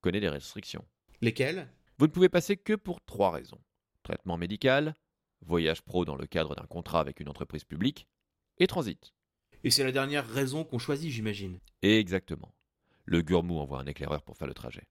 connaît 0.00 0.20
des 0.20 0.28
restrictions. 0.28 0.84
Lesquels 1.20 1.68
Vous 1.98 2.06
ne 2.06 2.12
pouvez 2.12 2.28
passer 2.28 2.58
que 2.58 2.74
pour 2.74 3.00
trois 3.00 3.30
raisons. 3.30 3.60
Traitement 4.02 4.36
médical, 4.36 4.94
voyage 5.40 5.80
pro 5.80 6.04
dans 6.04 6.16
le 6.16 6.26
cadre 6.26 6.54
d'un 6.54 6.66
contrat 6.66 7.00
avec 7.00 7.20
une 7.20 7.28
entreprise 7.28 7.64
publique, 7.64 8.06
et 8.58 8.66
transit. 8.66 9.14
Et 9.64 9.70
c'est 9.70 9.82
la 9.82 9.92
dernière 9.92 10.28
raison 10.28 10.62
qu'on 10.62 10.78
choisit, 10.78 11.10
j'imagine. 11.10 11.58
Exactement. 11.80 12.54
Le 13.06 13.22
Gurmou 13.22 13.58
envoie 13.58 13.80
un 13.80 13.86
éclaireur 13.86 14.22
pour 14.22 14.36
faire 14.36 14.46
le 14.46 14.52
trajet. 14.52 14.84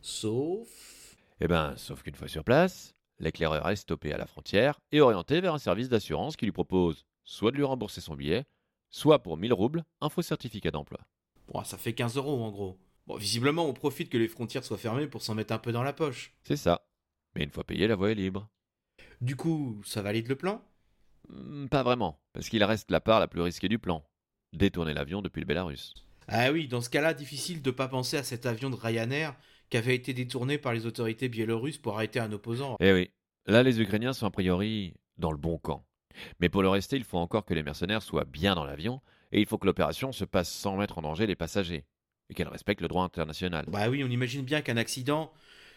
Sauf. 0.00 1.16
Eh 1.40 1.48
ben, 1.48 1.76
sauf 1.76 2.04
qu'une 2.04 2.14
fois 2.14 2.28
sur 2.28 2.44
place, 2.44 2.94
l'éclaireur 3.18 3.68
est 3.68 3.76
stoppé 3.76 4.12
à 4.12 4.18
la 4.18 4.26
frontière 4.26 4.78
et 4.92 5.00
orienté 5.00 5.40
vers 5.40 5.54
un 5.54 5.58
service 5.58 5.88
d'assurance 5.88 6.36
qui 6.36 6.44
lui 6.44 6.52
propose 6.52 7.04
soit 7.24 7.50
de 7.50 7.56
lui 7.56 7.64
rembourser 7.64 8.00
son 8.00 8.14
billet, 8.14 8.44
soit 8.90 9.22
pour 9.22 9.36
1000 9.36 9.52
roubles, 9.52 9.84
un 10.00 10.08
faux 10.08 10.22
certificat 10.22 10.70
d'emploi. 10.70 11.00
Bon, 11.48 11.64
ça 11.64 11.78
fait 11.78 11.94
15 11.94 12.16
euros 12.16 12.44
en 12.44 12.50
gros. 12.52 12.78
Bon, 13.06 13.16
visiblement, 13.16 13.66
on 13.66 13.74
profite 13.74 14.08
que 14.08 14.16
les 14.18 14.28
frontières 14.28 14.64
soient 14.64 14.78
fermées 14.78 15.06
pour 15.06 15.22
s'en 15.22 15.34
mettre 15.34 15.52
un 15.52 15.58
peu 15.58 15.72
dans 15.72 15.82
la 15.82 15.92
poche. 15.92 16.32
C'est 16.44 16.56
ça. 16.56 16.86
Mais 17.34 17.44
une 17.44 17.50
fois 17.50 17.64
payé, 17.64 17.86
la 17.86 17.96
voie 17.96 18.10
est 18.10 18.14
libre. 18.14 18.48
Du 19.20 19.36
coup, 19.36 19.80
ça 19.84 20.02
valide 20.02 20.28
le 20.28 20.36
plan? 20.36 20.62
Hmm, 21.28 21.66
Pas 21.68 21.82
vraiment, 21.82 22.20
parce 22.32 22.48
qu'il 22.48 22.62
reste 22.64 22.90
la 22.90 23.00
part 23.00 23.20
la 23.20 23.28
plus 23.28 23.40
risquée 23.40 23.68
du 23.68 23.78
plan. 23.78 24.04
Détourner 24.52 24.94
l'avion 24.94 25.20
depuis 25.20 25.40
le 25.40 25.46
Bélarus. 25.46 25.94
Ah 26.28 26.50
oui, 26.52 26.68
dans 26.68 26.80
ce 26.80 26.88
cas-là, 26.88 27.12
difficile 27.12 27.60
de 27.60 27.70
pas 27.70 27.88
penser 27.88 28.16
à 28.16 28.22
cet 28.22 28.46
avion 28.46 28.70
de 28.70 28.76
Ryanair 28.76 29.34
qui 29.68 29.76
avait 29.76 29.94
été 29.94 30.14
détourné 30.14 30.56
par 30.58 30.72
les 30.72 30.86
autorités 30.86 31.28
biélorusses 31.28 31.78
pour 31.78 31.96
arrêter 31.96 32.20
un 32.20 32.32
opposant. 32.32 32.76
Eh 32.80 32.92
oui, 32.92 33.10
là 33.46 33.62
les 33.62 33.80
Ukrainiens 33.80 34.12
sont 34.12 34.26
a 34.26 34.30
priori 34.30 34.94
dans 35.18 35.32
le 35.32 35.36
bon 35.38 35.58
camp. 35.58 35.84
Mais 36.40 36.48
pour 36.48 36.62
le 36.62 36.68
rester, 36.68 36.96
il 36.96 37.04
faut 37.04 37.18
encore 37.18 37.44
que 37.44 37.54
les 37.54 37.62
mercenaires 37.62 38.02
soient 38.02 38.24
bien 38.24 38.54
dans 38.54 38.64
l'avion, 38.64 39.02
et 39.32 39.40
il 39.40 39.46
faut 39.46 39.58
que 39.58 39.66
l'opération 39.66 40.12
se 40.12 40.24
passe 40.24 40.50
sans 40.50 40.76
mettre 40.76 40.98
en 40.98 41.02
danger 41.02 41.26
les 41.26 41.34
passagers, 41.34 41.84
et 42.30 42.34
qu'elle 42.34 42.48
respecte 42.48 42.80
le 42.80 42.88
droit 42.88 43.04
international. 43.04 43.66
Bah 43.68 43.88
oui, 43.88 44.02
on 44.04 44.08
imagine 44.08 44.42
bien 44.42 44.62
qu'un 44.62 44.76
accident, 44.76 45.32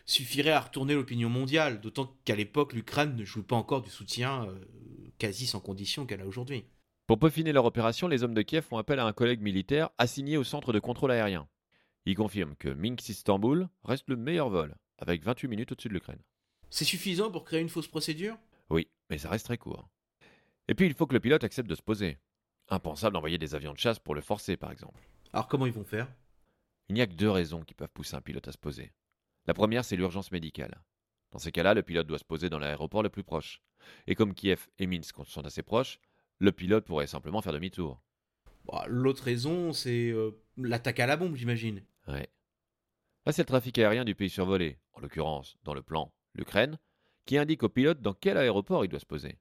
suffirait 0.08 0.51
à 0.51 0.62
retourner 0.62 0.96
l'opinion 0.96 1.30
mondiale, 1.30 1.82
d'autant 1.82 2.16
qu'à 2.25 2.36
l'époque, 2.36 2.74
l'Ukraine 2.74 3.16
ne 3.16 3.25
jouit 3.25 3.44
pas 3.44 3.58
encore 3.58 3.82
du 3.82 3.89
soutien 3.89 4.46
euh, 4.46 4.58
quasi 5.20 5.46
sans 5.46 5.60
condition 5.60 6.06
qu'elle 6.06 6.22
a 6.22 6.25
aujourd'hui. 6.25 6.66
Pour 7.06 7.20
peaufiner 7.20 7.51
leur 7.51 7.66
opération, 7.66 8.08
les 8.08 8.24
hommes 8.24 8.34
de 8.34 8.42
Kiev 8.42 8.63
font 8.63 8.77
appel 8.77 9.00
à 9.00 9.06
un 9.06 9.13
collègue 9.13 9.42
militaire 9.42 9.89
assigné 9.98 10.38
au 10.38 10.44
centre 10.44 10.74
de 10.74 10.80
contrôle 10.80 11.12
aérien. 11.12 11.48
Il 12.06 12.16
confirme 12.16 12.56
que 12.56 12.70
Minsk-Istanbul 12.70 13.68
reste 13.84 14.08
le 14.08 14.16
meilleur 14.16 14.50
vol, 14.50 14.75
avec 14.98 15.24
28 15.24 15.48
minutes 15.50 15.72
au-dessus 15.74 15.89
de 15.89 15.94
l'Ukraine. 15.94 16.22
C'est 16.70 16.86
suffisant 16.86 17.30
pour 17.30 17.44
créer 17.44 17.62
une 17.62 17.70
fausse 17.70 17.88
procédure? 17.88 18.38
Oui, 18.70 18.88
mais 19.10 19.18
ça 19.18 19.30
reste 19.30 19.46
très 19.46 19.58
court. 19.58 19.89
Et 20.70 20.74
puis 20.74 20.86
il 20.86 20.94
faut 20.94 21.06
que 21.06 21.13
le 21.13 21.20
pilote 21.20 21.44
accepte 21.44 21.70
de 21.70 21.75
se 21.75 21.82
poser. 21.82 22.18
Impensable 22.70 23.13
d'envoyer 23.13 23.38
des 23.38 23.56
avions 23.56 23.74
de 23.74 23.77
chasse 23.77 24.00
pour 24.00 24.16
le 24.16 24.22
forcer, 24.22 24.58
par 24.58 24.72
exemple. 24.72 25.01
Alors 25.34 25.48
comment 25.48 25.66
ils 25.66 25.72
vont 25.74 25.86
faire? 25.86 26.08
Il 26.89 26.96
n'y 26.96 27.01
a 27.01 27.08
que 27.08 27.13
deux 27.13 27.29
raisons 27.29 27.62
qui 27.62 27.74
peuvent 27.74 27.91
pousser 27.94 28.15
un 28.15 28.22
pilote 28.22 28.48
à 28.48 28.51
se 28.51 28.58
poser. 28.58 28.94
La 29.46 29.53
première, 29.53 29.84
c'est 29.84 29.96
l'urgence 29.96 30.32
médicale. 30.32 30.82
Dans 31.32 31.39
ces 31.39 31.51
cas-là, 31.51 31.74
le 31.74 31.84
pilote 31.84 32.08
doit 32.08 32.20
se 32.20 32.24
poser 32.24 32.50
dans 32.50 32.60
l'aéroport 32.60 33.03
le 33.03 33.10
plus 33.10 33.24
proche. 33.24 33.62
Et 34.08 34.15
comme 34.15 34.34
Kiev 34.34 34.67
et 34.79 34.88
Minsk 34.88 35.15
sont 35.25 35.46
assez 35.46 35.63
proches, 35.63 36.00
le 36.39 36.51
pilote 36.51 36.86
pourrait 36.86 37.08
simplement 37.08 37.41
faire 37.41 37.53
demi-tour. 37.53 38.01
Bah, 38.65 38.86
L'autre 38.88 39.24
raison, 39.24 39.74
c'est 39.74 40.10
euh, 40.12 40.32
l'attaque 40.58 41.00
à 41.00 41.08
la 41.08 41.17
bombe, 41.17 41.36
j'imagine. 41.36 41.84
Ouais. 42.08 42.29
Là, 43.25 43.32
c'est 43.34 43.41
le 43.41 43.48
trafic 43.48 43.77
aérien 43.77 44.06
du 44.06 44.15
pays 44.15 44.29
survolé, 44.29 44.77
en 44.94 45.01
l'occurrence, 45.01 45.58
dans 45.63 45.74
le 45.74 45.82
plan, 45.82 46.13
l'Ukraine, 46.34 46.77
qui 47.25 47.38
indique 47.38 47.63
au 47.63 47.70
pilote 47.70 48.01
dans 48.01 48.13
quel 48.13 48.38
aéroport 48.38 48.86
il 48.86 48.88
doit 48.89 49.00
se 49.00 49.06
poser. 49.06 49.38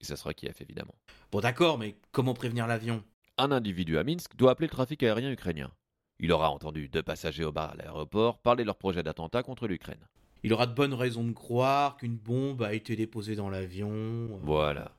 Et 0.00 0.04
ça 0.04 0.16
sera 0.16 0.34
Kiev, 0.34 0.56
évidemment. 0.60 0.96
Bon 1.30 1.40
d'accord, 1.40 1.78
mais 1.78 1.96
comment 2.10 2.34
prévenir 2.34 2.66
l'avion? 2.66 3.04
Un 3.36 3.52
individu 3.52 3.98
à 3.98 4.04
Minsk 4.04 4.34
doit 4.36 4.50
appeler 4.50 4.66
le 4.66 4.72
trafic 4.72 5.02
aérien 5.02 5.30
ukrainien. 5.30 5.72
Il 6.20 6.32
aura 6.32 6.50
entendu 6.50 6.88
deux 6.88 7.02
passagers 7.02 7.44
au 7.44 7.52
bar 7.52 7.70
à 7.70 7.76
l'aéroport 7.76 8.38
parler 8.38 8.64
de 8.64 8.66
leur 8.66 8.76
projet 8.76 9.02
d'attentat 9.02 9.42
contre 9.42 9.68
l'Ukraine. 9.68 10.06
Il 10.42 10.52
aura 10.52 10.66
de 10.66 10.74
bonnes 10.74 10.94
raisons 10.94 11.24
de 11.24 11.32
croire 11.32 11.96
qu'une 11.96 12.16
bombe 12.16 12.62
a 12.62 12.74
été 12.74 12.96
déposée 12.96 13.36
dans 13.36 13.50
l'avion. 13.50 13.90
euh. 13.92 14.38
Voilà. 14.42 14.96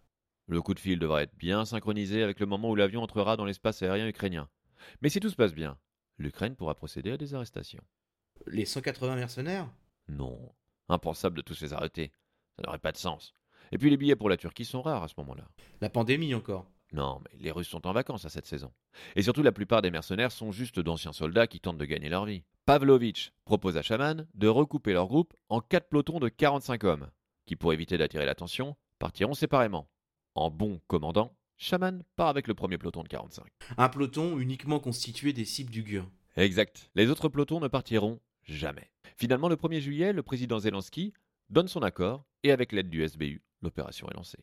Le 0.48 0.62
coup 0.62 0.74
de 0.74 0.80
fil 0.80 0.98
devra 1.00 1.24
être 1.24 1.36
bien 1.38 1.66
synchronisé 1.66 2.24
avec 2.24 2.40
le 2.40 2.46
moment 2.46 2.70
où 2.70 2.76
l'avion 2.76 3.04
entrera 3.04 3.38
dans 3.38 3.46
l'espace 3.46 3.82
aérien 3.84 4.08
ukrainien. 4.08 4.50
Mais 5.02 5.10
si 5.10 5.20
tout 5.20 5.30
se 5.30 5.36
passe 5.36 5.54
bien, 5.54 5.78
l'Ukraine 6.18 6.56
pourra 6.56 6.76
procéder 6.76 7.12
à 7.12 7.18
des 7.18 7.36
arrestations. 7.36 7.84
Les 8.48 8.66
180 8.66 9.16
mercenaires? 9.16 9.70
Non, 10.08 10.40
impensable 10.88 11.38
de 11.38 11.42
tous 11.42 11.62
les 11.62 11.74
arrêter. 11.74 12.12
Ça 12.56 12.64
n'aurait 12.64 12.80
pas 12.80 12.92
de 12.92 12.98
sens. 12.98 13.36
Et 13.72 13.78
puis 13.78 13.90
les 13.90 13.98
billets 13.98 14.16
pour 14.16 14.30
la 14.30 14.38
Turquie 14.38 14.66
sont 14.66 14.82
rares 14.82 15.04
à 15.04 15.08
ce 15.08 15.14
moment-là. 15.18 15.48
La 15.82 15.90
pandémie 15.90 16.34
encore. 16.34 16.66
Non, 16.92 17.22
mais 17.24 17.38
les 17.40 17.52
Russes 17.52 17.68
sont 17.68 17.86
en 17.86 17.94
vacances 17.94 18.26
à 18.26 18.30
cette 18.30 18.48
saison. 18.48 18.72
Et 19.16 19.22
surtout, 19.22 19.44
la 19.44 19.52
plupart 19.52 19.82
des 19.82 19.92
mercenaires 19.92 20.32
sont 20.32 20.52
juste 20.52 20.80
d'anciens 20.80 21.14
soldats 21.14 21.48
qui 21.48 21.60
tentent 21.60 21.78
de 21.78 21.86
gagner 21.86 22.10
leur 22.10 22.26
vie. 22.26 22.44
Pavlovitch 22.66 23.32
propose 23.46 23.78
à 23.78 23.82
Shaman 23.82 24.28
de 24.34 24.48
recouper 24.48 24.94
leur 24.94 25.08
groupe 25.08 25.34
en 25.50 25.62
quatre 25.62 25.90
pelotons 25.90 26.20
de 26.20 26.30
45 26.30 26.84
hommes, 26.84 27.10
qui, 27.46 27.56
pour 27.56 27.74
éviter 27.74 27.98
d'attirer 27.98 28.26
l'attention, 28.26 28.76
partiront 28.98 29.34
séparément. 29.34 29.88
En 30.36 30.50
bon 30.50 30.82
commandant, 30.88 31.36
Shaman 31.58 32.04
part 32.16 32.28
avec 32.28 32.48
le 32.48 32.54
premier 32.54 32.78
peloton 32.78 33.04
de 33.04 33.08
45. 33.08 33.46
Un 33.78 33.90
peloton 33.90 34.40
uniquement 34.40 34.80
constitué 34.80 35.34
des 35.34 35.46
cibles 35.46 35.72
du 35.72 35.84
GUR. 35.84 36.10
Exact. 36.38 36.90
Les 36.96 37.10
autres 37.10 37.30
pelotons 37.30 37.60
ne 37.60 37.68
partiront 37.68 38.20
jamais. 38.44 38.90
Finalement, 39.18 39.50
le 39.50 39.56
1er 39.56 39.80
juillet, 39.80 40.14
le 40.14 40.24
président 40.24 40.60
Zelensky 40.60 41.14
donne 41.50 41.68
son 41.68 41.82
accord 41.82 42.26
et 42.44 42.52
avec 42.52 42.72
l'aide 42.72 42.90
du 42.90 43.08
SBU, 43.08 43.42
l'opération 43.62 44.08
est 44.10 44.16
lancée. 44.16 44.40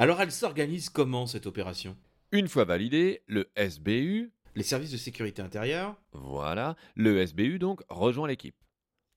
Alors 0.00 0.20
elle 0.20 0.30
s'organise 0.30 0.90
comment 0.90 1.26
cette 1.26 1.46
opération? 1.46 1.96
Une 2.30 2.46
fois 2.46 2.64
validé, 2.64 3.22
le 3.26 3.50
SBU, 3.56 4.30
Les 4.54 4.62
services 4.62 4.92
de 4.92 4.96
sécurité 4.96 5.42
intérieure 5.42 5.96
voilà, 6.12 6.76
le 6.94 7.26
SBU 7.26 7.58
donc 7.58 7.82
rejoint 7.88 8.28
l'équipe. 8.28 8.54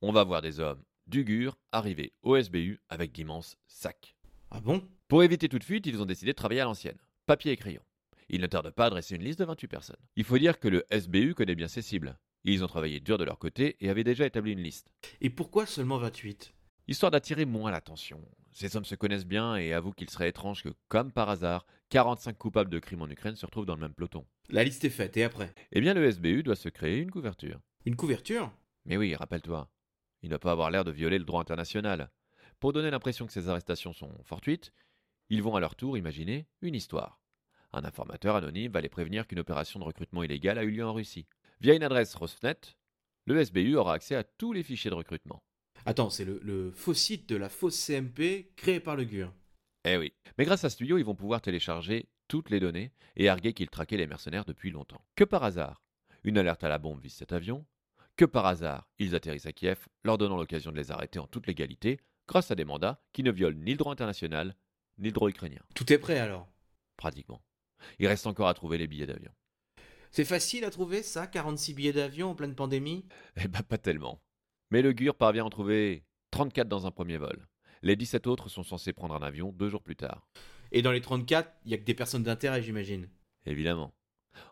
On 0.02 0.12
va 0.12 0.24
voir 0.24 0.42
des 0.42 0.60
hommes 0.60 0.82
du 1.06 1.24
GUR 1.24 1.56
arriver 1.72 2.14
au 2.24 2.36
SBU 2.36 2.80
avec 2.90 3.12
d'immenses 3.12 3.58
sacs. 3.68 4.16
Ah 4.50 4.60
bon? 4.60 4.82
Pour 5.08 5.22
éviter 5.22 5.50
toute 5.50 5.64
fuite, 5.64 5.86
ils 5.86 6.02
ont 6.02 6.08
décidé 6.08 6.32
de 6.32 6.36
travailler 6.36 6.62
à 6.62 6.66
l'ancienne. 6.66 6.98
Papier 7.28 7.52
et 7.52 7.58
crayon. 7.58 7.84
Il 8.30 8.42
ne 8.42 8.48
tarde 8.48 8.72
pas 8.72 8.86
à 8.86 8.90
dresser 8.90 9.16
une 9.18 9.24
liste 9.24 9.38
de 9.38 9.46
28 9.46 9.68
personnes. 9.68 10.02
Il 10.16 10.24
faut 10.24 10.40
dire 10.40 10.60
que 10.60 10.68
le 10.68 10.84
SBU 10.90 11.36
connaît 11.36 11.54
bien 11.54 11.68
ses 11.68 11.84
cibles. 11.84 12.18
Ils 12.44 12.64
ont 12.64 12.68
travaillé 12.68 13.00
dur 13.00 13.20
de 13.20 13.24
leur 13.24 13.38
côté 13.38 13.78
et 13.82 13.92
avaient 13.92 14.04
déjà 14.04 14.26
établi 14.26 14.54
une 14.54 14.64
liste. 14.64 14.90
Et 15.22 15.30
pourquoi 15.30 15.68
seulement 15.68 16.00
28 16.00 16.56
Histoire 16.88 17.12
d'attirer 17.12 17.46
moins 17.46 17.70
l'attention. 17.70 18.20
Ces 18.54 18.76
hommes 18.76 18.86
se 18.86 18.96
connaissent 18.96 19.26
bien 19.26 19.56
et 19.56 19.74
avouent 19.74 19.94
qu'il 19.94 20.10
serait 20.10 20.30
étrange 20.30 20.64
que, 20.64 20.70
comme 20.90 21.12
par 21.12 21.30
hasard, 21.30 21.66
45 21.90 22.38
coupables 22.38 22.70
de 22.70 22.80
crimes 22.80 23.02
en 23.02 23.10
Ukraine 23.10 23.36
se 23.36 23.46
retrouvent 23.46 23.66
dans 23.66 23.76
le 23.76 23.82
même 23.82 23.94
peloton. 23.94 24.26
La 24.50 24.64
liste 24.64 24.84
est 24.84 24.90
faite, 24.90 25.16
et 25.18 25.24
après? 25.24 25.54
Eh 25.72 25.82
bien, 25.82 25.94
le 25.94 26.10
SBU 26.10 26.44
doit 26.44 26.56
se 26.56 26.70
créer 26.70 27.00
une 27.00 27.12
couverture. 27.12 27.60
Une 27.86 27.96
couverture? 27.96 28.52
Mais 28.86 28.98
oui, 28.98 29.16
rappelle-toi, 29.16 29.70
il 30.22 30.28
ne 30.28 30.32
doit 30.32 30.40
pas 30.40 30.52
avoir 30.52 30.72
l'air 30.72 30.84
de 30.84 30.92
violer 30.92 31.20
le 31.20 31.26
droit 31.26 31.42
international. 31.42 32.12
Pour 32.60 32.74
donner 32.74 32.92
l'impression 32.92 33.26
que 33.26 33.34
ces 33.34 33.50
arrestations 33.50 33.94
sont 33.94 34.12
fortuites, 34.24 34.72
ils 35.30 35.42
vont 35.42 35.56
à 35.56 35.60
leur 35.60 35.76
tour 35.76 35.98
imaginer 35.98 36.48
une 36.62 36.76
histoire. 36.76 37.22
Un 37.74 37.86
informateur 37.86 38.36
anonyme 38.36 38.72
va 38.72 38.82
les 38.82 38.90
prévenir 38.90 39.28
qu'une 39.28 39.40
opération 39.40 39.80
de 39.80 39.86
recrutement 39.86 40.24
illégale 40.24 40.58
a 40.58 40.64
eu 40.64 40.72
lieu 40.72 40.86
en 40.86 40.94
Russie. 40.94 41.26
Via 41.62 41.74
une 41.74 41.84
adresse 41.84 42.16
Rosnet, 42.16 42.58
le 43.26 43.44
SBU 43.44 43.76
aura 43.76 43.94
accès 43.94 44.16
à 44.16 44.24
tous 44.24 44.52
les 44.52 44.64
fichiers 44.64 44.90
de 44.90 44.96
recrutement. 44.96 45.42
Attends, 45.86 46.10
c'est 46.10 46.26
le, 46.26 46.40
le 46.44 46.72
faux 46.72 46.94
site 46.94 47.28
de 47.30 47.36
la 47.36 47.50
fausse 47.50 47.86
CMP 47.86 48.52
créé 48.56 48.80
par 48.80 48.96
le 48.96 49.04
GUR. 49.06 49.34
Eh 49.86 49.98
oui. 49.98 50.14
Mais 50.38 50.46
grâce 50.46 50.64
à 50.64 50.70
ce 50.70 50.78
tuyau, 50.78 50.98
ils 50.98 51.06
vont 51.06 51.16
pouvoir 51.16 51.42
télécharger 51.42 52.08
toutes 52.28 52.50
les 52.50 52.60
données 52.60 52.92
et 53.16 53.30
arguer 53.30 53.54
qu'ils 53.54 53.70
traquaient 53.70 53.98
les 53.98 54.08
mercenaires 54.08 54.46
depuis 54.46 54.72
longtemps. 54.72 55.04
Que 55.16 55.24
par 55.24 55.44
hasard, 55.44 55.82
une 56.24 56.38
alerte 56.38 56.64
à 56.64 56.70
la 56.70 56.78
bombe 56.78 57.02
vise 57.02 57.16
cet 57.16 57.34
avion. 57.34 57.66
Que 58.16 58.26
par 58.26 58.46
hasard, 58.46 58.90
ils 59.00 59.16
atterrissent 59.16 59.48
à 59.48 59.54
Kiev, 59.54 59.88
leur 60.04 60.18
donnant 60.18 60.38
l'occasion 60.38 60.72
de 60.72 60.78
les 60.78 60.92
arrêter 60.92 61.20
en 61.20 61.28
toute 61.28 61.48
légalité, 61.48 62.00
grâce 62.28 62.52
à 62.52 62.56
des 62.56 62.66
mandats 62.66 63.02
qui 63.14 63.24
ne 63.24 63.32
violent 63.32 63.58
ni 63.60 63.72
le 63.72 63.78
droit 63.78 63.92
international, 63.92 64.56
ni 65.00 65.08
le 65.08 65.14
droit 65.14 65.30
ukrainien. 65.30 65.62
Tout 65.74 65.92
est 65.92 65.98
prêt 65.98 66.20
alors 66.20 66.48
Pratiquement. 66.98 67.42
Il 67.98 68.08
reste 68.08 68.28
encore 68.28 68.48
à 68.48 68.54
trouver 68.54 68.78
les 68.78 68.88
billets 68.88 69.08
d'avion. 69.08 69.32
C'est 70.12 70.26
facile 70.26 70.66
à 70.66 70.70
trouver 70.70 71.04
ça, 71.04 71.26
46 71.26 71.74
billets 71.74 71.94
d'avion 71.94 72.32
en 72.32 72.36
pleine 72.36 72.54
pandémie? 72.54 73.06
Eh 73.38 73.48
ben, 73.48 73.64
pas 73.64 73.78
tellement. 73.78 74.22
Mais 74.72 74.82
le 74.82 74.94
GUR 74.94 75.16
parvient 75.16 75.44
à 75.44 75.48
en 75.48 75.50
trouver 75.50 76.06
34 76.32 76.68
dans 76.68 76.88
un 76.88 76.92
premier 76.92 77.18
vol. 77.18 77.48
Les 77.84 77.96
17 77.96 78.26
autres 78.28 78.50
sont 78.50 78.64
censés 78.64 78.94
prendre 78.94 79.16
un 79.16 79.22
avion 79.22 79.52
deux 79.52 79.70
jours 79.70 79.84
plus 79.84 79.96
tard. 79.98 80.28
Et 80.72 80.82
dans 80.82 80.92
les 80.92 81.02
34, 81.02 81.52
il 81.66 81.72
y 81.72 81.74
a 81.74 81.78
que 81.78 81.84
des 81.84 81.94
personnes 81.94 82.24
d'intérêt, 82.24 82.64
j'imagine. 82.64 83.10
Évidemment. 83.46 83.94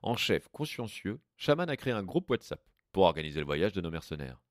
En 0.02 0.18
chef 0.18 0.50
consciencieux, 0.50 1.22
Shaman 1.38 1.70
a 1.70 1.78
créé 1.78 1.94
un 1.94 2.04
groupe 2.04 2.30
WhatsApp 2.30 2.62
pour 2.92 3.04
organiser 3.04 3.40
le 3.40 3.46
voyage 3.46 3.72
de 3.72 3.82
nos 3.82 3.92
mercenaires. 3.92 4.42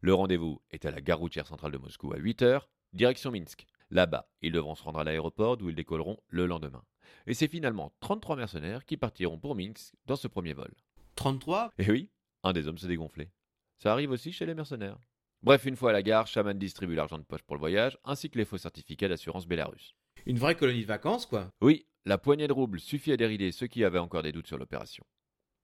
Le 0.00 0.14
rendez-vous 0.14 0.62
est 0.70 0.86
à 0.86 0.90
la 0.90 1.02
gare 1.02 1.18
routière 1.18 1.46
centrale 1.46 1.72
de 1.72 1.78
Moscou 1.78 2.12
à 2.12 2.18
8h, 2.18 2.62
direction 2.94 3.30
Minsk. 3.30 3.66
Là-bas, 3.90 4.30
ils 4.40 4.52
devront 4.52 4.74
se 4.74 4.82
rendre 4.82 5.00
à 5.00 5.04
l'aéroport 5.04 5.56
d'où 5.56 5.68
ils 5.68 5.74
décolleront 5.74 6.18
le 6.28 6.46
lendemain. 6.46 6.84
Et 7.26 7.34
c'est 7.34 7.48
finalement 7.48 7.92
33 8.00 8.36
mercenaires 8.36 8.84
qui 8.86 8.96
partiront 8.96 9.38
pour 9.38 9.54
Minsk 9.54 9.94
dans 10.06 10.16
ce 10.16 10.28
premier 10.28 10.54
vol. 10.54 10.72
33 11.16 11.72
Et 11.78 11.90
oui, 11.90 12.10
un 12.44 12.52
des 12.52 12.66
hommes 12.66 12.78
s'est 12.78 12.88
dégonflé. 12.88 13.30
Ça 13.78 13.92
arrive 13.92 14.10
aussi 14.10 14.32
chez 14.32 14.46
les 14.46 14.54
mercenaires. 14.54 14.98
Bref, 15.42 15.66
une 15.66 15.76
fois 15.76 15.90
à 15.90 15.92
la 15.92 16.02
gare, 16.02 16.26
Shaman 16.26 16.58
distribue 16.58 16.96
l'argent 16.96 17.18
de 17.18 17.22
poche 17.22 17.42
pour 17.42 17.54
le 17.54 17.60
voyage, 17.60 17.96
ainsi 18.04 18.28
que 18.28 18.38
les 18.38 18.44
faux 18.44 18.58
certificats 18.58 19.08
d'assurance 19.08 19.46
Bélarus. 19.46 19.94
Une 20.26 20.38
vraie 20.38 20.56
colonie 20.56 20.82
de 20.82 20.86
vacances, 20.86 21.26
quoi. 21.26 21.52
Oui, 21.60 21.86
la 22.04 22.18
poignée 22.18 22.48
de 22.48 22.52
roubles 22.52 22.80
suffit 22.80 23.12
à 23.12 23.16
dérider 23.16 23.52
ceux 23.52 23.68
qui 23.68 23.84
avaient 23.84 24.00
encore 24.00 24.22
des 24.22 24.32
doutes 24.32 24.48
sur 24.48 24.58
l'opération. 24.58 25.04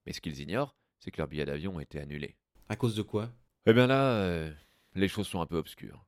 Mais 0.06 0.12
ce 0.12 0.20
qu'ils 0.20 0.40
ignorent, 0.40 0.76
c'est 1.00 1.10
que 1.10 1.18
leur 1.18 1.28
billet 1.28 1.44
d'avion 1.44 1.78
a 1.78 1.82
été 1.82 1.98
annulé. 1.98 2.36
À 2.68 2.76
cause 2.76 2.94
de 2.94 3.02
quoi? 3.02 3.30
Eh 3.66 3.72
bien 3.72 3.88
là, 3.88 4.14
euh, 4.16 4.52
les 4.94 5.08
choses 5.08 5.26
sont 5.26 5.40
un 5.40 5.46
peu 5.46 5.56
obscures. 5.56 6.06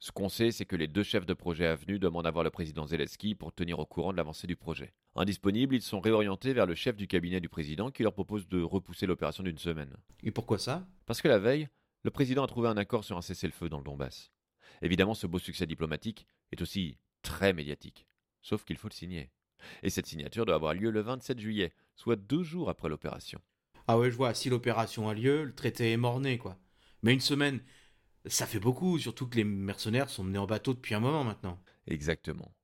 Ce 0.00 0.10
qu'on 0.10 0.28
sait, 0.28 0.50
c'est 0.50 0.66
que 0.66 0.76
les 0.76 0.88
deux 0.88 1.02
chefs 1.02 1.24
de 1.24 1.34
projet 1.34 1.66
avenus 1.66 2.00
demandent 2.00 2.26
à 2.26 2.30
voir 2.30 2.44
le 2.44 2.50
président 2.50 2.86
Zelensky 2.86 3.34
pour 3.34 3.54
tenir 3.54 3.78
au 3.78 3.86
courant 3.86 4.12
de 4.12 4.16
l'avancée 4.16 4.46
du 4.46 4.56
projet. 4.56 4.92
Indisponibles, 5.14 5.76
ils 5.76 5.82
sont 5.82 6.00
réorientés 6.00 6.52
vers 6.52 6.66
le 6.66 6.74
chef 6.74 6.96
du 6.96 7.06
cabinet 7.06 7.40
du 7.40 7.48
président 7.48 7.90
qui 7.90 8.02
leur 8.02 8.12
propose 8.12 8.48
de 8.48 8.60
repousser 8.60 9.06
l'opération 9.06 9.44
d'une 9.44 9.56
semaine. 9.56 9.96
Et 10.22 10.30
pourquoi 10.30 10.58
ça? 10.58 10.86
Parce 11.06 11.22
que 11.22 11.28
la 11.28 11.38
veille, 11.38 11.68
le 12.04 12.10
président 12.10 12.44
a 12.44 12.46
trouvé 12.46 12.68
un 12.68 12.76
accord 12.76 13.02
sur 13.02 13.16
un 13.16 13.22
cessez-le-feu 13.22 13.70
dans 13.70 13.78
le 13.78 13.84
Donbass. 13.84 14.30
Évidemment, 14.82 15.14
ce 15.14 15.26
beau 15.26 15.38
succès 15.38 15.66
diplomatique 15.66 16.26
est 16.52 16.60
aussi 16.60 16.98
très 17.22 17.54
médiatique. 17.54 18.06
Sauf 18.42 18.64
qu'il 18.64 18.76
faut 18.76 18.88
le 18.88 18.94
signer. 18.94 19.30
Et 19.82 19.88
cette 19.88 20.06
signature 20.06 20.44
doit 20.44 20.54
avoir 20.54 20.74
lieu 20.74 20.90
le 20.90 21.00
27 21.00 21.40
juillet, 21.40 21.72
soit 21.96 22.16
deux 22.16 22.42
jours 22.42 22.68
après 22.68 22.90
l'opération. 22.90 23.40
Ah 23.86 23.98
ouais, 23.98 24.10
je 24.10 24.16
vois, 24.16 24.34
si 24.34 24.50
l'opération 24.50 25.08
a 25.08 25.14
lieu, 25.14 25.44
le 25.44 25.54
traité 25.54 25.92
est 25.92 25.96
mort-né, 25.96 26.36
quoi. 26.36 26.58
Mais 27.02 27.14
une 27.14 27.20
semaine, 27.20 27.62
ça 28.26 28.46
fait 28.46 28.60
beaucoup, 28.60 28.98
surtout 28.98 29.26
que 29.26 29.36
les 29.36 29.44
mercenaires 29.44 30.10
sont 30.10 30.24
menés 30.24 30.38
en 30.38 30.46
bateau 30.46 30.74
depuis 30.74 30.94
un 30.94 31.00
moment 31.00 31.24
maintenant. 31.24 31.58
Exactement. 31.86 32.54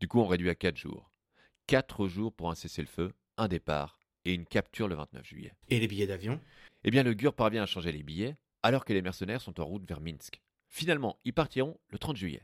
Du 0.00 0.06
coup, 0.06 0.20
on 0.20 0.26
réduit 0.26 0.50
à 0.50 0.54
quatre 0.54 0.76
jours. 0.76 1.10
Quatre 1.66 2.06
jours 2.06 2.32
pour 2.32 2.50
un 2.50 2.54
cessez-le-feu, 2.54 3.12
un 3.36 3.48
départ 3.48 3.98
et 4.24 4.32
une 4.32 4.46
capture 4.46 4.86
le 4.86 4.94
29 4.94 5.26
juillet. 5.26 5.54
Et 5.70 5.80
les 5.80 5.88
billets 5.88 6.06
d'avion? 6.06 6.40
Eh 6.84 6.92
bien, 6.92 7.02
le 7.02 7.14
GUR 7.14 7.34
parvient 7.34 7.64
à 7.64 7.66
changer 7.66 7.90
les 7.90 8.04
billets 8.04 8.36
alors 8.66 8.84
que 8.84 8.92
les 8.92 9.00
mercenaires 9.00 9.40
sont 9.40 9.60
en 9.60 9.64
route 9.64 9.86
vers 9.86 10.00
Minsk. 10.00 10.40
Finalement, 10.68 11.20
ils 11.24 11.32
partiront 11.32 11.78
le 11.88 11.98
30 11.98 12.16
juillet. 12.16 12.42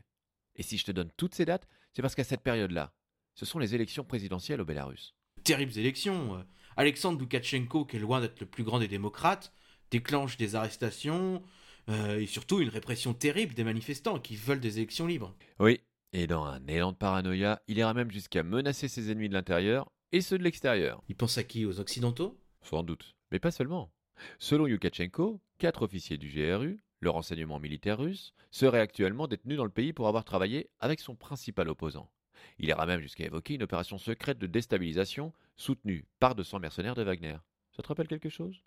Et 0.55 0.63
si 0.63 0.77
je 0.77 0.85
te 0.85 0.91
donne 0.91 1.11
toutes 1.17 1.35
ces 1.35 1.43
dates, 1.43 1.67
c'est 1.91 2.01
parce 2.01 2.15
qu'à 2.15 2.23
cette 2.23 2.41
période-là, 2.41 2.93
ce 3.35 3.45
sont 3.45 3.59
les 3.59 3.75
élections 3.75 4.05
présidentielles 4.05 4.61
au 4.61 4.65
Bélarus. 4.65 5.15
Terribles 5.43 5.77
élections. 5.77 6.35
euh. 6.37 6.43
Alexandre 6.77 7.19
Loukachenko, 7.19 7.83
qui 7.85 7.97
est 7.97 7.99
loin 7.99 8.21
d'être 8.21 8.39
le 8.39 8.45
plus 8.45 8.63
grand 8.63 8.79
des 8.79 8.87
démocrates, 8.87 9.51
déclenche 9.91 10.37
des 10.37 10.55
arrestations 10.55 11.43
euh, 11.89 12.17
et 12.19 12.25
surtout 12.25 12.61
une 12.61 12.69
répression 12.69 13.13
terrible 13.13 13.53
des 13.53 13.65
manifestants 13.65 14.17
qui 14.19 14.37
veulent 14.37 14.61
des 14.61 14.77
élections 14.77 15.05
libres. 15.05 15.35
Oui, 15.59 15.81
et 16.13 16.25
dans 16.25 16.45
un 16.45 16.65
élan 16.67 16.93
de 16.93 16.97
paranoïa, 16.97 17.61
il 17.67 17.77
ira 17.77 17.93
même 17.93 18.11
jusqu'à 18.11 18.43
menacer 18.43 18.87
ses 18.87 19.11
ennemis 19.11 19.27
de 19.27 19.33
l'intérieur 19.33 19.91
et 20.13 20.21
ceux 20.21 20.37
de 20.37 20.43
l'extérieur. 20.43 21.03
Il 21.09 21.15
pense 21.15 21.37
à 21.37 21.43
qui 21.43 21.65
Aux 21.65 21.81
Occidentaux? 21.81 22.39
Sans 22.61 22.83
doute, 22.83 23.13
mais 23.31 23.39
pas 23.39 23.51
seulement. 23.51 23.91
Selon 24.39 24.67
Yukachenko, 24.67 25.41
quatre 25.63 25.83
officiers 25.83 26.17
du 26.17 26.27
GRU, 26.27 26.83
le 26.99 27.09
renseignement 27.09 27.57
militaire 27.57 27.97
russe, 27.97 28.33
seraient 28.51 28.81
actuellement 28.81 29.27
détenus 29.29 29.55
dans 29.55 29.63
le 29.63 29.69
pays 29.69 29.93
pour 29.93 30.09
avoir 30.09 30.25
travaillé 30.25 30.69
avec 30.81 30.99
son 30.99 31.15
principal 31.15 31.69
opposant. 31.69 32.11
Il 32.59 32.67
ira 32.67 32.85
même 32.85 32.99
jusqu'à 32.99 33.23
évoquer 33.23 33.53
une 33.53 33.63
opération 33.63 33.97
secrète 33.97 34.39
de 34.39 34.45
déstabilisation 34.45 35.31
soutenue 35.55 36.05
par 36.19 36.35
200 36.35 36.59
mercenaires 36.59 36.95
de 36.95 37.03
Wagner. 37.03 37.37
Ça 37.71 37.81
te 37.81 37.87
rappelle 37.87 38.09
quelque 38.09 38.27
chose? 38.27 38.61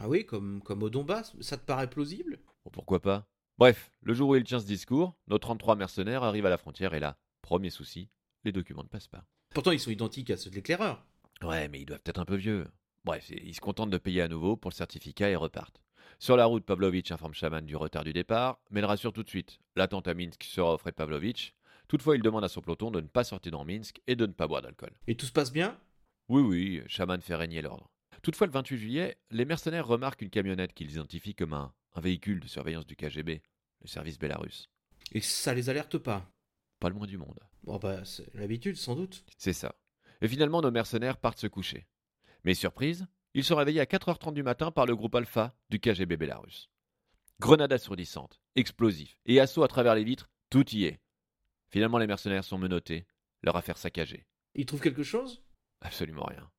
Ah 0.00 0.08
oui, 0.08 0.26
comme, 0.26 0.60
comme 0.60 0.82
au 0.82 0.90
Donbass, 0.90 1.36
ça 1.40 1.56
te 1.56 1.64
paraît 1.64 1.88
plausible? 1.88 2.40
Bon, 2.64 2.72
pourquoi 2.72 2.98
pas? 2.98 3.28
Bref, 3.56 3.92
le 4.02 4.12
jour 4.12 4.30
où 4.30 4.34
il 4.34 4.42
tient 4.42 4.58
ce 4.58 4.66
discours, 4.66 5.14
nos 5.28 5.38
33 5.38 5.76
mercenaires 5.76 6.24
arrivent 6.24 6.46
à 6.46 6.50
la 6.50 6.58
frontière 6.58 6.94
et 6.94 7.00
là, 7.00 7.16
premier 7.42 7.70
souci, 7.70 8.10
les 8.42 8.50
documents 8.50 8.82
ne 8.82 8.88
passent 8.88 9.06
pas. 9.06 9.24
Pourtant, 9.54 9.70
ils 9.70 9.78
sont 9.78 9.92
identiques 9.92 10.30
à 10.30 10.36
ceux 10.36 10.50
de 10.50 10.56
l'éclaireur. 10.56 11.06
Ouais, 11.44 11.68
mais 11.68 11.80
ils 11.82 11.86
doivent 11.86 12.02
être 12.04 12.18
un 12.18 12.24
peu 12.24 12.34
vieux. 12.34 12.66
Bref, 13.04 13.30
ils 13.30 13.54
se 13.54 13.60
contentent 13.60 13.90
de 13.90 13.98
payer 13.98 14.22
à 14.22 14.26
nouveau 14.26 14.56
pour 14.56 14.72
le 14.72 14.74
certificat 14.74 15.30
et 15.30 15.36
repartent. 15.36 15.80
Sur 16.20 16.36
la 16.36 16.44
route, 16.44 16.66
Pavlovitch 16.66 17.10
informe 17.12 17.32
Chaman 17.32 17.64
du 17.64 17.76
retard 17.76 18.04
du 18.04 18.12
départ, 18.12 18.60
mais 18.68 18.82
le 18.82 18.86
rassure 18.86 19.10
tout 19.10 19.22
de 19.22 19.28
suite. 19.30 19.58
L'attente 19.74 20.06
à 20.06 20.12
Minsk 20.12 20.44
sera 20.44 20.74
offrée 20.74 20.90
de 20.90 20.96
Pavlovitch. 20.96 21.54
Toutefois, 21.88 22.14
il 22.14 22.20
demande 22.20 22.44
à 22.44 22.48
son 22.50 22.60
peloton 22.60 22.90
de 22.90 23.00
ne 23.00 23.06
pas 23.06 23.24
sortir 23.24 23.52
dans 23.52 23.64
Minsk 23.64 24.02
et 24.06 24.16
de 24.16 24.26
ne 24.26 24.32
pas 24.32 24.46
boire 24.46 24.60
d'alcool. 24.60 24.90
Et 25.06 25.14
tout 25.14 25.24
se 25.24 25.32
passe 25.32 25.50
bien? 25.50 25.80
Oui, 26.28 26.42
oui, 26.42 26.82
Chaman 26.88 27.22
fait 27.22 27.34
régner 27.36 27.62
l'ordre. 27.62 27.90
Toutefois, 28.22 28.46
le 28.46 28.52
28 28.52 28.76
juillet, 28.76 29.16
les 29.30 29.46
mercenaires 29.46 29.86
remarquent 29.86 30.20
une 30.20 30.28
camionnette 30.28 30.74
qu'ils 30.74 30.90
identifient 30.90 31.34
comme 31.34 31.54
un, 31.54 31.72
un 31.94 32.00
véhicule 32.02 32.40
de 32.40 32.48
surveillance 32.48 32.86
du 32.86 32.96
KGB, 32.96 33.40
le 33.80 33.88
service 33.88 34.18
bélarus. 34.18 34.68
Et 35.12 35.22
ça 35.22 35.54
les 35.54 35.70
alerte 35.70 35.96
pas? 35.96 36.30
Pas 36.80 36.90
le 36.90 36.96
moins 36.96 37.06
du 37.06 37.16
monde. 37.16 37.40
Bon 37.64 37.78
bah, 37.78 38.04
c'est 38.04 38.28
l'habitude 38.34 38.76
sans 38.76 38.94
doute. 38.94 39.24
C'est 39.38 39.54
ça. 39.54 39.74
Et 40.20 40.28
finalement, 40.28 40.60
nos 40.60 40.70
mercenaires 40.70 41.16
partent 41.16 41.40
se 41.40 41.46
coucher. 41.46 41.86
Mais 42.44 42.52
surprise, 42.52 43.06
ils 43.34 43.44
sont 43.44 43.56
réveillés 43.56 43.80
à 43.80 43.84
4h30 43.84 44.34
du 44.34 44.42
matin 44.42 44.70
par 44.70 44.86
le 44.86 44.96
groupe 44.96 45.14
Alpha 45.14 45.54
du 45.70 45.78
KGB 45.78 46.16
bélarus. 46.16 46.70
Grenade 47.38 47.72
assourdissante, 47.72 48.40
explosif 48.56 49.16
et 49.24 49.40
assaut 49.40 49.62
à 49.62 49.68
travers 49.68 49.94
les 49.94 50.04
vitres, 50.04 50.28
tout 50.50 50.68
y 50.70 50.84
est. 50.84 51.00
Finalement, 51.70 51.98
les 51.98 52.06
mercenaires 52.06 52.44
sont 52.44 52.58
menottés, 52.58 53.06
leur 53.42 53.56
affaire 53.56 53.78
saccagée. 53.78 54.26
Ils 54.54 54.66
trouvent 54.66 54.80
quelque 54.80 55.04
chose? 55.04 55.42
Absolument 55.80 56.24
rien. 56.24 56.50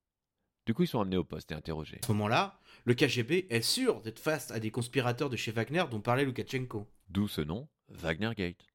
Du 0.66 0.74
coup, 0.74 0.84
ils 0.84 0.88
sont 0.88 1.02
amenés 1.02 1.18
au 1.18 1.24
poste 1.24 1.52
et 1.52 1.56
interrogés. 1.56 2.00
À 2.04 2.06
ce 2.08 2.12
moment-là, 2.14 2.60
le 2.86 2.94
KGB 2.94 3.48
est 3.50 3.62
sûr 3.62 4.02
d'être 4.02 4.20
face 4.20 4.52
à 4.52 4.60
des 4.60 4.72
conspirateurs 4.72 5.30
de 5.30 5.36
chez 5.36 5.52
Wagner 5.52 5.84
dont 5.92 6.02
parlait 6.02 6.24
Loukachenko. 6.24 6.88
D'où 7.10 7.28
ce 7.28 7.42
nom, 7.42 7.68
Wagner 7.90 8.32
Gate. 8.36 8.66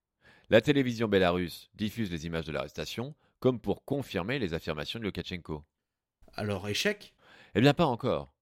La 0.51 0.61
télévision 0.61 1.09
bélarusse 1.09 1.71
diffuse 1.75 2.11
les 2.11 2.27
images 2.27 2.45
de 2.45 2.53
l'arrestation 2.53 3.15
comme 3.41 3.61
pour 3.61 3.85
confirmer 3.85 4.39
les 4.39 4.55
affirmations 4.55 4.99
de 4.99 5.05
Loukachenko. 5.05 5.65
Alors, 6.35 6.69
échec? 6.69 7.15
Eh 7.59 7.63
bien, 7.63 7.73
pas 7.73 7.87
encore. 7.87 8.35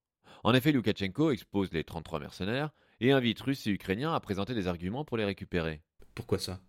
En 0.42 0.54
effet, 0.54 0.72
Loukachenko 0.72 1.30
expose 1.30 1.72
les 1.72 1.84
33 1.84 2.18
mercenaires 2.18 2.70
et 2.98 3.12
invite 3.12 3.40
Russes 3.40 3.64
et 3.68 3.70
Ukrainiens 3.70 4.12
à 4.12 4.18
présenter 4.18 4.54
des 4.54 4.66
arguments 4.66 5.04
pour 5.04 5.16
les 5.16 5.24
récupérer. 5.24 5.82
Pourquoi 6.16 6.40
ça? 6.40 6.60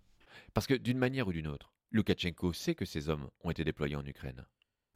Parce 0.54 0.68
que 0.68 0.76
d'une 0.76 1.00
manière 1.00 1.28
ou 1.28 1.34
d'une 1.34 1.48
autre, 1.48 1.74
Loukachenko 1.90 2.54
sait 2.54 2.76
que 2.76 2.86
ces 2.86 3.10
hommes 3.10 3.32
ont 3.44 3.50
été 3.50 3.64
déployés 3.64 3.96
en 3.96 4.06
Ukraine. 4.06 4.46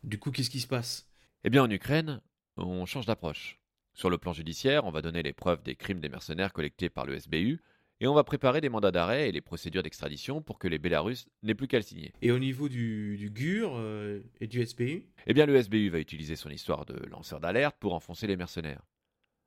Du 0.03 0.19
coup, 0.19 0.29
qu'est-ce 0.29 0.51
qui 0.51 0.59
se 0.59 0.67
passe? 0.67 1.09
Eh 1.43 1.49
bien, 1.49 1.63
en 1.63 1.71
Ukraine, 1.71 2.21
on 2.55 2.85
change 2.85 3.07
d'approche. 3.07 3.59
Sur 3.95 4.11
le 4.11 4.19
plan 4.19 4.31
judiciaire, 4.31 4.85
on 4.85 4.91
va 4.91 5.01
donner 5.01 5.23
les 5.23 5.33
preuves 5.33 5.63
des 5.63 5.75
crimes 5.75 6.01
des 6.01 6.09
mercenaires 6.09 6.53
collectés 6.53 6.91
par 6.91 7.07
le 7.07 7.19
SBU 7.19 7.63
et 8.01 8.07
on 8.07 8.13
va 8.13 8.23
préparer 8.23 8.61
des 8.61 8.69
mandats 8.69 8.91
d'arrêt 8.91 9.29
et 9.29 9.31
les 9.31 9.41
procédures 9.41 9.83
d'extradition 9.83 10.41
pour 10.41 10.57
que 10.57 10.67
les 10.67 10.79
Bélarusses 10.79 11.27
n'aient 11.43 11.55
plus 11.55 11.67
qu'à 11.67 11.77
le 11.77 11.83
signer. 11.83 12.13
Et 12.21 12.31
au 12.31 12.39
niveau 12.39 12.69
du, 12.69 13.17
du 13.17 13.29
GUR 13.29 13.75
euh, 13.75 14.21
et 14.39 14.47
du 14.47 14.65
SPU 14.65 15.05
Eh 15.27 15.33
bien, 15.33 15.45
le 15.45 15.61
SBU 15.61 15.89
va 15.89 15.99
utiliser 15.99 16.35
son 16.35 16.49
histoire 16.49 16.85
de 16.85 16.95
lanceur 17.09 17.39
d'alerte 17.39 17.75
pour 17.79 17.93
enfoncer 17.93 18.27
les 18.27 18.37
mercenaires. 18.37 18.81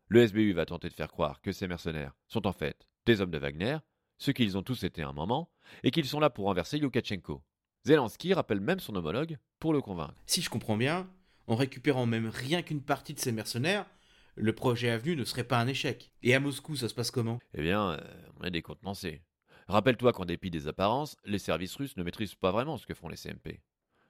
Le 0.08 0.26
SBU 0.26 0.52
va 0.52 0.66
tenter 0.66 0.88
de 0.88 0.94
faire 0.94 1.10
croire 1.10 1.40
que 1.40 1.52
ces 1.52 1.66
mercenaires 1.66 2.14
sont 2.28 2.46
en 2.46 2.52
fait 2.52 2.86
des 3.06 3.20
hommes 3.20 3.30
de 3.30 3.38
Wagner, 3.38 3.78
ce 4.18 4.30
qu'ils 4.30 4.58
ont 4.58 4.62
tous 4.62 4.84
été 4.84 5.02
à 5.02 5.08
un 5.08 5.12
moment, 5.12 5.50
et 5.82 5.90
qu'ils 5.90 6.06
sont 6.06 6.20
là 6.20 6.30
pour 6.30 6.44
renverser 6.44 6.78
Loukachenko. 6.78 7.42
Zelensky 7.84 8.34
rappelle 8.34 8.60
même 8.60 8.78
son 8.78 8.94
homologue 8.94 9.38
pour 9.58 9.72
le 9.72 9.80
convaincre. 9.80 10.14
Si 10.26 10.42
je 10.42 10.50
comprends 10.50 10.76
bien, 10.76 11.08
en 11.46 11.56
récupérant 11.56 12.06
même 12.06 12.28
rien 12.28 12.62
qu'une 12.62 12.82
partie 12.82 13.14
de 13.14 13.18
ces 13.18 13.32
mercenaires, 13.32 13.86
le 14.34 14.52
projet 14.54 14.90
Avenue 14.90 15.16
ne 15.16 15.24
serait 15.24 15.44
pas 15.44 15.60
un 15.60 15.66
échec. 15.66 16.12
Et 16.22 16.34
à 16.34 16.40
Moscou, 16.40 16.76
ça 16.76 16.88
se 16.88 16.94
passe 16.94 17.10
comment? 17.10 17.38
Eh 17.54 17.62
bien, 17.62 17.92
euh, 17.92 17.98
on 18.40 18.44
est 18.44 18.50
décontenancé. 18.50 19.22
Rappelle-toi 19.68 20.12
qu'en 20.12 20.24
dépit 20.24 20.50
des 20.50 20.68
apparences, 20.68 21.16
les 21.24 21.38
services 21.38 21.76
russes 21.76 21.96
ne 21.96 22.02
maîtrisent 22.02 22.34
pas 22.34 22.50
vraiment 22.50 22.76
ce 22.76 22.86
que 22.86 22.94
font 22.94 23.08
les 23.08 23.16
CMP. 23.16 23.60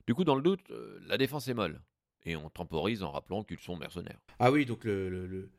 Du 0.07 0.15
coup, 0.15 0.25
dans 0.25 0.35
le 0.35 0.43
doute, 0.43 0.71
euh, 0.71 0.99
la 1.07 1.19
défense 1.19 1.49
est 1.49 1.55
molle. 1.55 1.83
Et 2.25 2.37
on 2.37 2.51
temporise 2.51 3.03
en 3.03 3.11
rappelant 3.11 3.43
qu'ils 3.43 3.59
sont 3.59 3.77
mercenaires. 3.77 4.21
Ah 4.39 4.53
oui, 4.53 4.65
donc 4.65 4.85
le, 4.85 5.11
le, 5.11 5.27
le, 5.27 5.51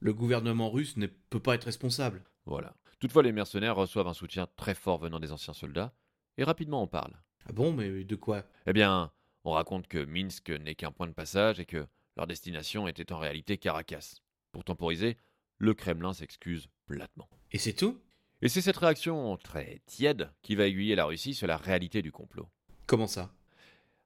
le 0.00 0.12
gouvernement 0.12 0.68
russe 0.70 0.96
ne 0.96 1.06
peut 1.06 1.40
pas 1.40 1.54
être 1.54 1.64
responsable. 1.64 2.24
Voilà. 2.44 2.74
Toutefois, 2.98 3.22
les 3.22 3.32
mercenaires 3.32 3.76
reçoivent 3.76 4.08
un 4.08 4.14
soutien 4.14 4.48
très 4.56 4.74
fort 4.74 4.98
venant 4.98 5.20
des 5.20 5.30
anciens 5.32 5.54
soldats, 5.54 5.92
et 6.38 6.44
rapidement 6.44 6.82
on 6.82 6.88
parle. 6.88 7.14
Ah 7.46 7.52
bon, 7.52 7.72
mais 7.72 8.04
de 8.04 8.16
quoi? 8.16 8.44
Eh 8.66 8.72
bien, 8.72 9.12
on 9.44 9.52
raconte 9.52 9.86
que 9.86 10.04
Minsk 10.04 10.50
n'est 10.50 10.74
qu'un 10.74 10.92
point 10.92 11.06
de 11.06 11.12
passage 11.12 11.60
et 11.60 11.66
que 11.66 11.86
leur 12.16 12.26
destination 12.26 12.88
était 12.88 13.12
en 13.12 13.18
réalité 13.18 13.58
Caracas. 13.58 14.16
Pour 14.52 14.64
temporiser, 14.64 15.16
le 15.58 15.74
Kremlin 15.74 16.12
s'excuse 16.12 16.68
platement. 16.86 17.28
Et 17.52 17.58
c'est 17.58 17.72
tout? 17.72 18.00
Et 18.42 18.48
c'est 18.48 18.60
cette 18.60 18.76
réaction 18.76 19.36
très 19.36 19.80
tiède 19.86 20.30
qui 20.42 20.56
va 20.56 20.66
aiguiller 20.66 20.96
la 20.96 21.04
Russie 21.04 21.34
sur 21.34 21.46
la 21.46 21.56
réalité 21.56 22.02
du 22.02 22.10
complot. 22.10 22.48
Comment 22.86 23.06
ça? 23.06 23.32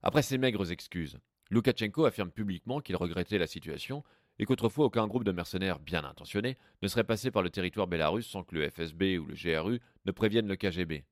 Après 0.03 0.23
ces 0.23 0.38
maigres 0.38 0.71
excuses, 0.71 1.19
Loukachenko 1.51 2.05
affirme 2.05 2.31
publiquement 2.31 2.81
qu'il 2.81 2.97
regrettait 2.97 3.38
la 3.38 3.47
situation 3.47 4.05
et 4.38 4.45
qu'autrefois 4.45 4.85
aucun 4.85 5.07
groupe 5.07 5.25
de 5.25 5.33
mercenaires 5.33 5.79
bien 5.79 6.05
intentionnés 6.05 6.59
ne 6.83 6.88
serait 6.88 7.05
passé 7.05 7.31
par 7.31 7.42
le 7.42 7.51
territoire 7.51 7.87
bélarus 7.87 8.27
sans 8.27 8.45
que 8.45 8.55
le 8.55 8.69
FSB 8.69 9.19
ou 9.19 9.27
le 9.27 9.35
GRU 9.35 9.81
ne 10.05 10.12
préviennent 10.12 10.49
le 10.49 10.57
KGB. 10.57 11.05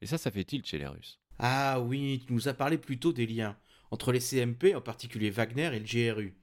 Et 0.00 0.06
ça, 0.06 0.18
ça 0.18 0.30
fait 0.30 0.44
tilt 0.44 0.66
chez 0.66 0.78
les 0.78 0.86
Russes. 0.86 1.18
Ah 1.38 1.80
oui, 1.80 2.22
tu 2.26 2.32
nous 2.32 2.48
as 2.48 2.54
parlé 2.54 2.78
plutôt 2.78 3.12
des 3.12 3.26
liens 3.26 3.56
entre 3.92 4.10
les 4.10 4.20
CMP, 4.20 4.74
en 4.74 4.80
particulier 4.80 5.30
Wagner 5.30 5.70
et 5.74 5.78
le 5.78 5.84
GRU. 5.84 6.34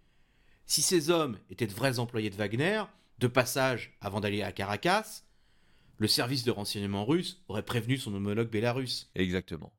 Si 0.68 0.84
ces 0.84 1.10
hommes 1.10 1.40
étaient 1.50 1.66
de 1.66 1.74
vrais 1.74 1.98
employés 1.98 2.30
de 2.30 2.36
Wagner, 2.36 2.84
de 3.18 3.28
passage 3.28 3.98
avant 4.02 4.20
d'aller 4.20 4.44
à 4.44 4.52
Caracas, 4.52 5.24
le 5.98 6.08
service 6.08 6.44
de 6.44 6.52
renseignement 6.52 7.06
russe 7.06 7.44
aurait 7.48 7.66
prévenu 7.66 7.98
son 7.98 8.14
homologue 8.14 8.52
bélarus. 8.52 9.10
Exactement. 9.16 9.74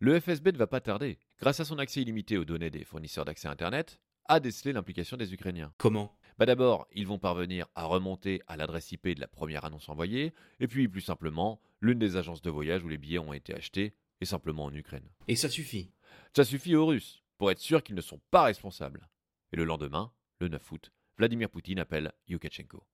Le 0.00 0.18
FSB 0.18 0.48
ne 0.48 0.58
va 0.58 0.66
pas 0.66 0.80
tarder, 0.80 1.20
grâce 1.38 1.60
à 1.60 1.64
son 1.64 1.78
accès 1.78 2.02
illimité 2.02 2.36
aux 2.38 2.44
données 2.44 2.70
des 2.70 2.84
fournisseurs 2.84 3.24
d'accès 3.24 3.46
Internet, 3.46 4.00
à 4.24 4.40
déceler 4.40 4.72
l'implication 4.72 5.16
des 5.16 5.32
Ukrainiens. 5.32 5.72
Comment? 5.78 6.18
Bah 6.38 6.46
d'abord, 6.46 6.88
ils 6.92 7.06
vont 7.06 7.20
parvenir 7.20 7.68
à 7.76 7.84
remonter 7.84 8.42
à 8.48 8.56
l'adresse 8.56 8.90
IP 8.90 9.06
de 9.14 9.20
la 9.20 9.28
première 9.28 9.64
annonce 9.64 9.88
envoyée, 9.88 10.32
et 10.58 10.66
puis 10.66 10.88
plus 10.88 11.00
simplement, 11.00 11.60
l'une 11.80 12.00
des 12.00 12.16
agences 12.16 12.42
de 12.42 12.50
voyage 12.50 12.82
où 12.82 12.88
les 12.88 12.98
billets 12.98 13.20
ont 13.20 13.32
été 13.32 13.54
achetés 13.54 13.94
est 14.20 14.24
simplement 14.24 14.64
en 14.64 14.74
Ukraine. 14.74 15.08
Et 15.28 15.36
ça 15.36 15.48
suffit. 15.48 15.92
Ça 16.34 16.44
suffit 16.44 16.74
aux 16.74 16.86
Russes 16.86 17.22
pour 17.38 17.50
être 17.50 17.58
sûr 17.58 17.82
qu'ils 17.82 17.94
ne 17.94 18.00
sont 18.00 18.20
pas 18.30 18.42
responsables. 18.42 19.08
Et 19.52 19.56
le 19.56 19.64
lendemain, 19.64 20.12
le 20.40 20.48
9 20.48 20.72
août, 20.72 20.92
Vladimir 21.18 21.50
Poutine 21.50 21.78
appelle 21.78 22.12
Yukachenko. 22.28 22.86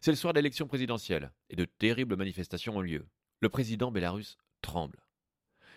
C'est 0.00 0.10
le 0.10 0.16
soir 0.16 0.32
de 0.32 0.38
l'élection 0.38 0.66
présidentielle 0.66 1.32
et 1.50 1.56
de 1.56 1.64
terribles 1.64 2.16
manifestations 2.16 2.76
ont 2.76 2.80
lieu. 2.80 3.06
Le 3.40 3.48
président 3.48 3.90
bélarus 3.90 4.36
tremble. 4.62 5.04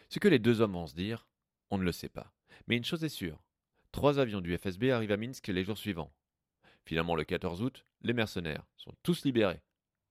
Ce 0.10 0.20
que 0.20 0.28
les 0.28 0.40
deux 0.40 0.62
hommes 0.62 0.74
vont 0.74 0.88
se 0.88 0.96
dire, 0.96 1.28
on 1.70 1.78
ne 1.78 1.84
le 1.84 1.92
sait 1.92 2.10
pas. 2.10 2.34
Mais 2.68 2.78
une 2.78 2.86
chose 2.86 3.04
est 3.04 3.10
sûre, 3.10 3.44
trois 3.92 4.20
avions 4.20 4.42
du 4.42 4.58
FSB 4.58 4.92
arrivent 4.92 5.12
à 5.12 5.18
Minsk 5.18 5.48
les 5.48 5.64
jours 5.64 5.78
suivants. 5.78 6.14
Finalement, 6.86 7.16
le 7.16 7.26
14 7.26 7.62
août, 7.62 7.86
les 8.02 8.14
mercenaires 8.14 8.66
sont 8.78 8.94
tous 9.04 9.26
libérés. 9.26 9.62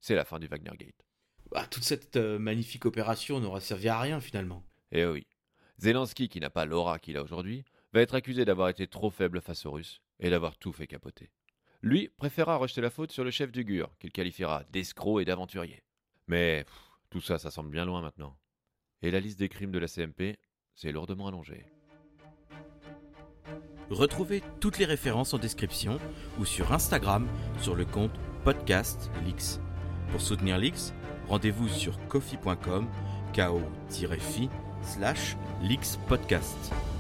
C'est 0.00 0.14
la 0.14 0.24
fin 0.24 0.38
du 0.38 0.46
Wagner 0.46 0.76
Gate. 0.76 1.06
Bah, 1.50 1.66
toute 1.70 1.84
cette 1.84 2.16
euh, 2.16 2.38
magnifique 2.38 2.84
opération 2.84 3.40
n'aura 3.40 3.60
servi 3.60 3.88
à 3.88 4.00
rien 4.00 4.20
finalement. 4.20 4.64
Eh 4.92 5.06
oui. 5.06 5.26
Zelensky, 5.78 6.28
qui 6.28 6.40
n'a 6.40 6.50
pas 6.50 6.64
l'aura 6.64 6.98
qu'il 6.98 7.16
a 7.16 7.22
aujourd'hui, 7.22 7.64
va 7.92 8.00
être 8.00 8.14
accusé 8.14 8.44
d'avoir 8.44 8.68
été 8.68 8.86
trop 8.86 9.10
faible 9.10 9.40
face 9.40 9.66
aux 9.66 9.72
Russes 9.72 10.00
et 10.20 10.30
d'avoir 10.30 10.56
tout 10.56 10.72
fait 10.72 10.86
capoter. 10.86 11.30
Lui 11.82 12.08
préférera 12.16 12.56
rejeter 12.56 12.80
la 12.80 12.90
faute 12.90 13.12
sur 13.12 13.24
le 13.24 13.30
chef 13.30 13.52
du 13.52 13.64
GUR, 13.64 13.96
qu'il 13.98 14.12
qualifiera 14.12 14.64
d'escroc 14.72 15.20
et 15.20 15.24
d'aventurier. 15.24 15.82
Mais 16.26 16.64
tout 17.10 17.20
ça, 17.20 17.38
ça 17.38 17.50
semble 17.50 17.70
bien 17.70 17.84
loin 17.84 18.00
maintenant. 18.00 18.36
Et 19.02 19.10
la 19.10 19.20
liste 19.20 19.38
des 19.38 19.48
crimes 19.48 19.70
de 19.70 19.78
la 19.78 19.88
CMP, 19.88 20.38
c'est 20.74 20.92
lourdement 20.92 21.28
allongé. 21.28 21.64
Retrouvez 23.90 24.42
toutes 24.60 24.78
les 24.78 24.84
références 24.84 25.32
en 25.32 25.38
description 25.38 25.98
ou 26.38 26.44
sur 26.44 26.72
Instagram 26.72 27.28
sur 27.60 27.76
le 27.76 27.84
compte 27.84 28.18
Podcast 28.42 29.10
Lix. 29.24 29.60
Pour 30.10 30.20
soutenir 30.20 30.58
Lix, 30.58 30.92
rendez-vous 31.28 31.68
sur 31.68 31.98
kofi.com 32.08 32.88
ko-fi 33.34 34.48
slash 34.86 35.36
Lix 35.60 35.98
Podcast. 36.08 36.95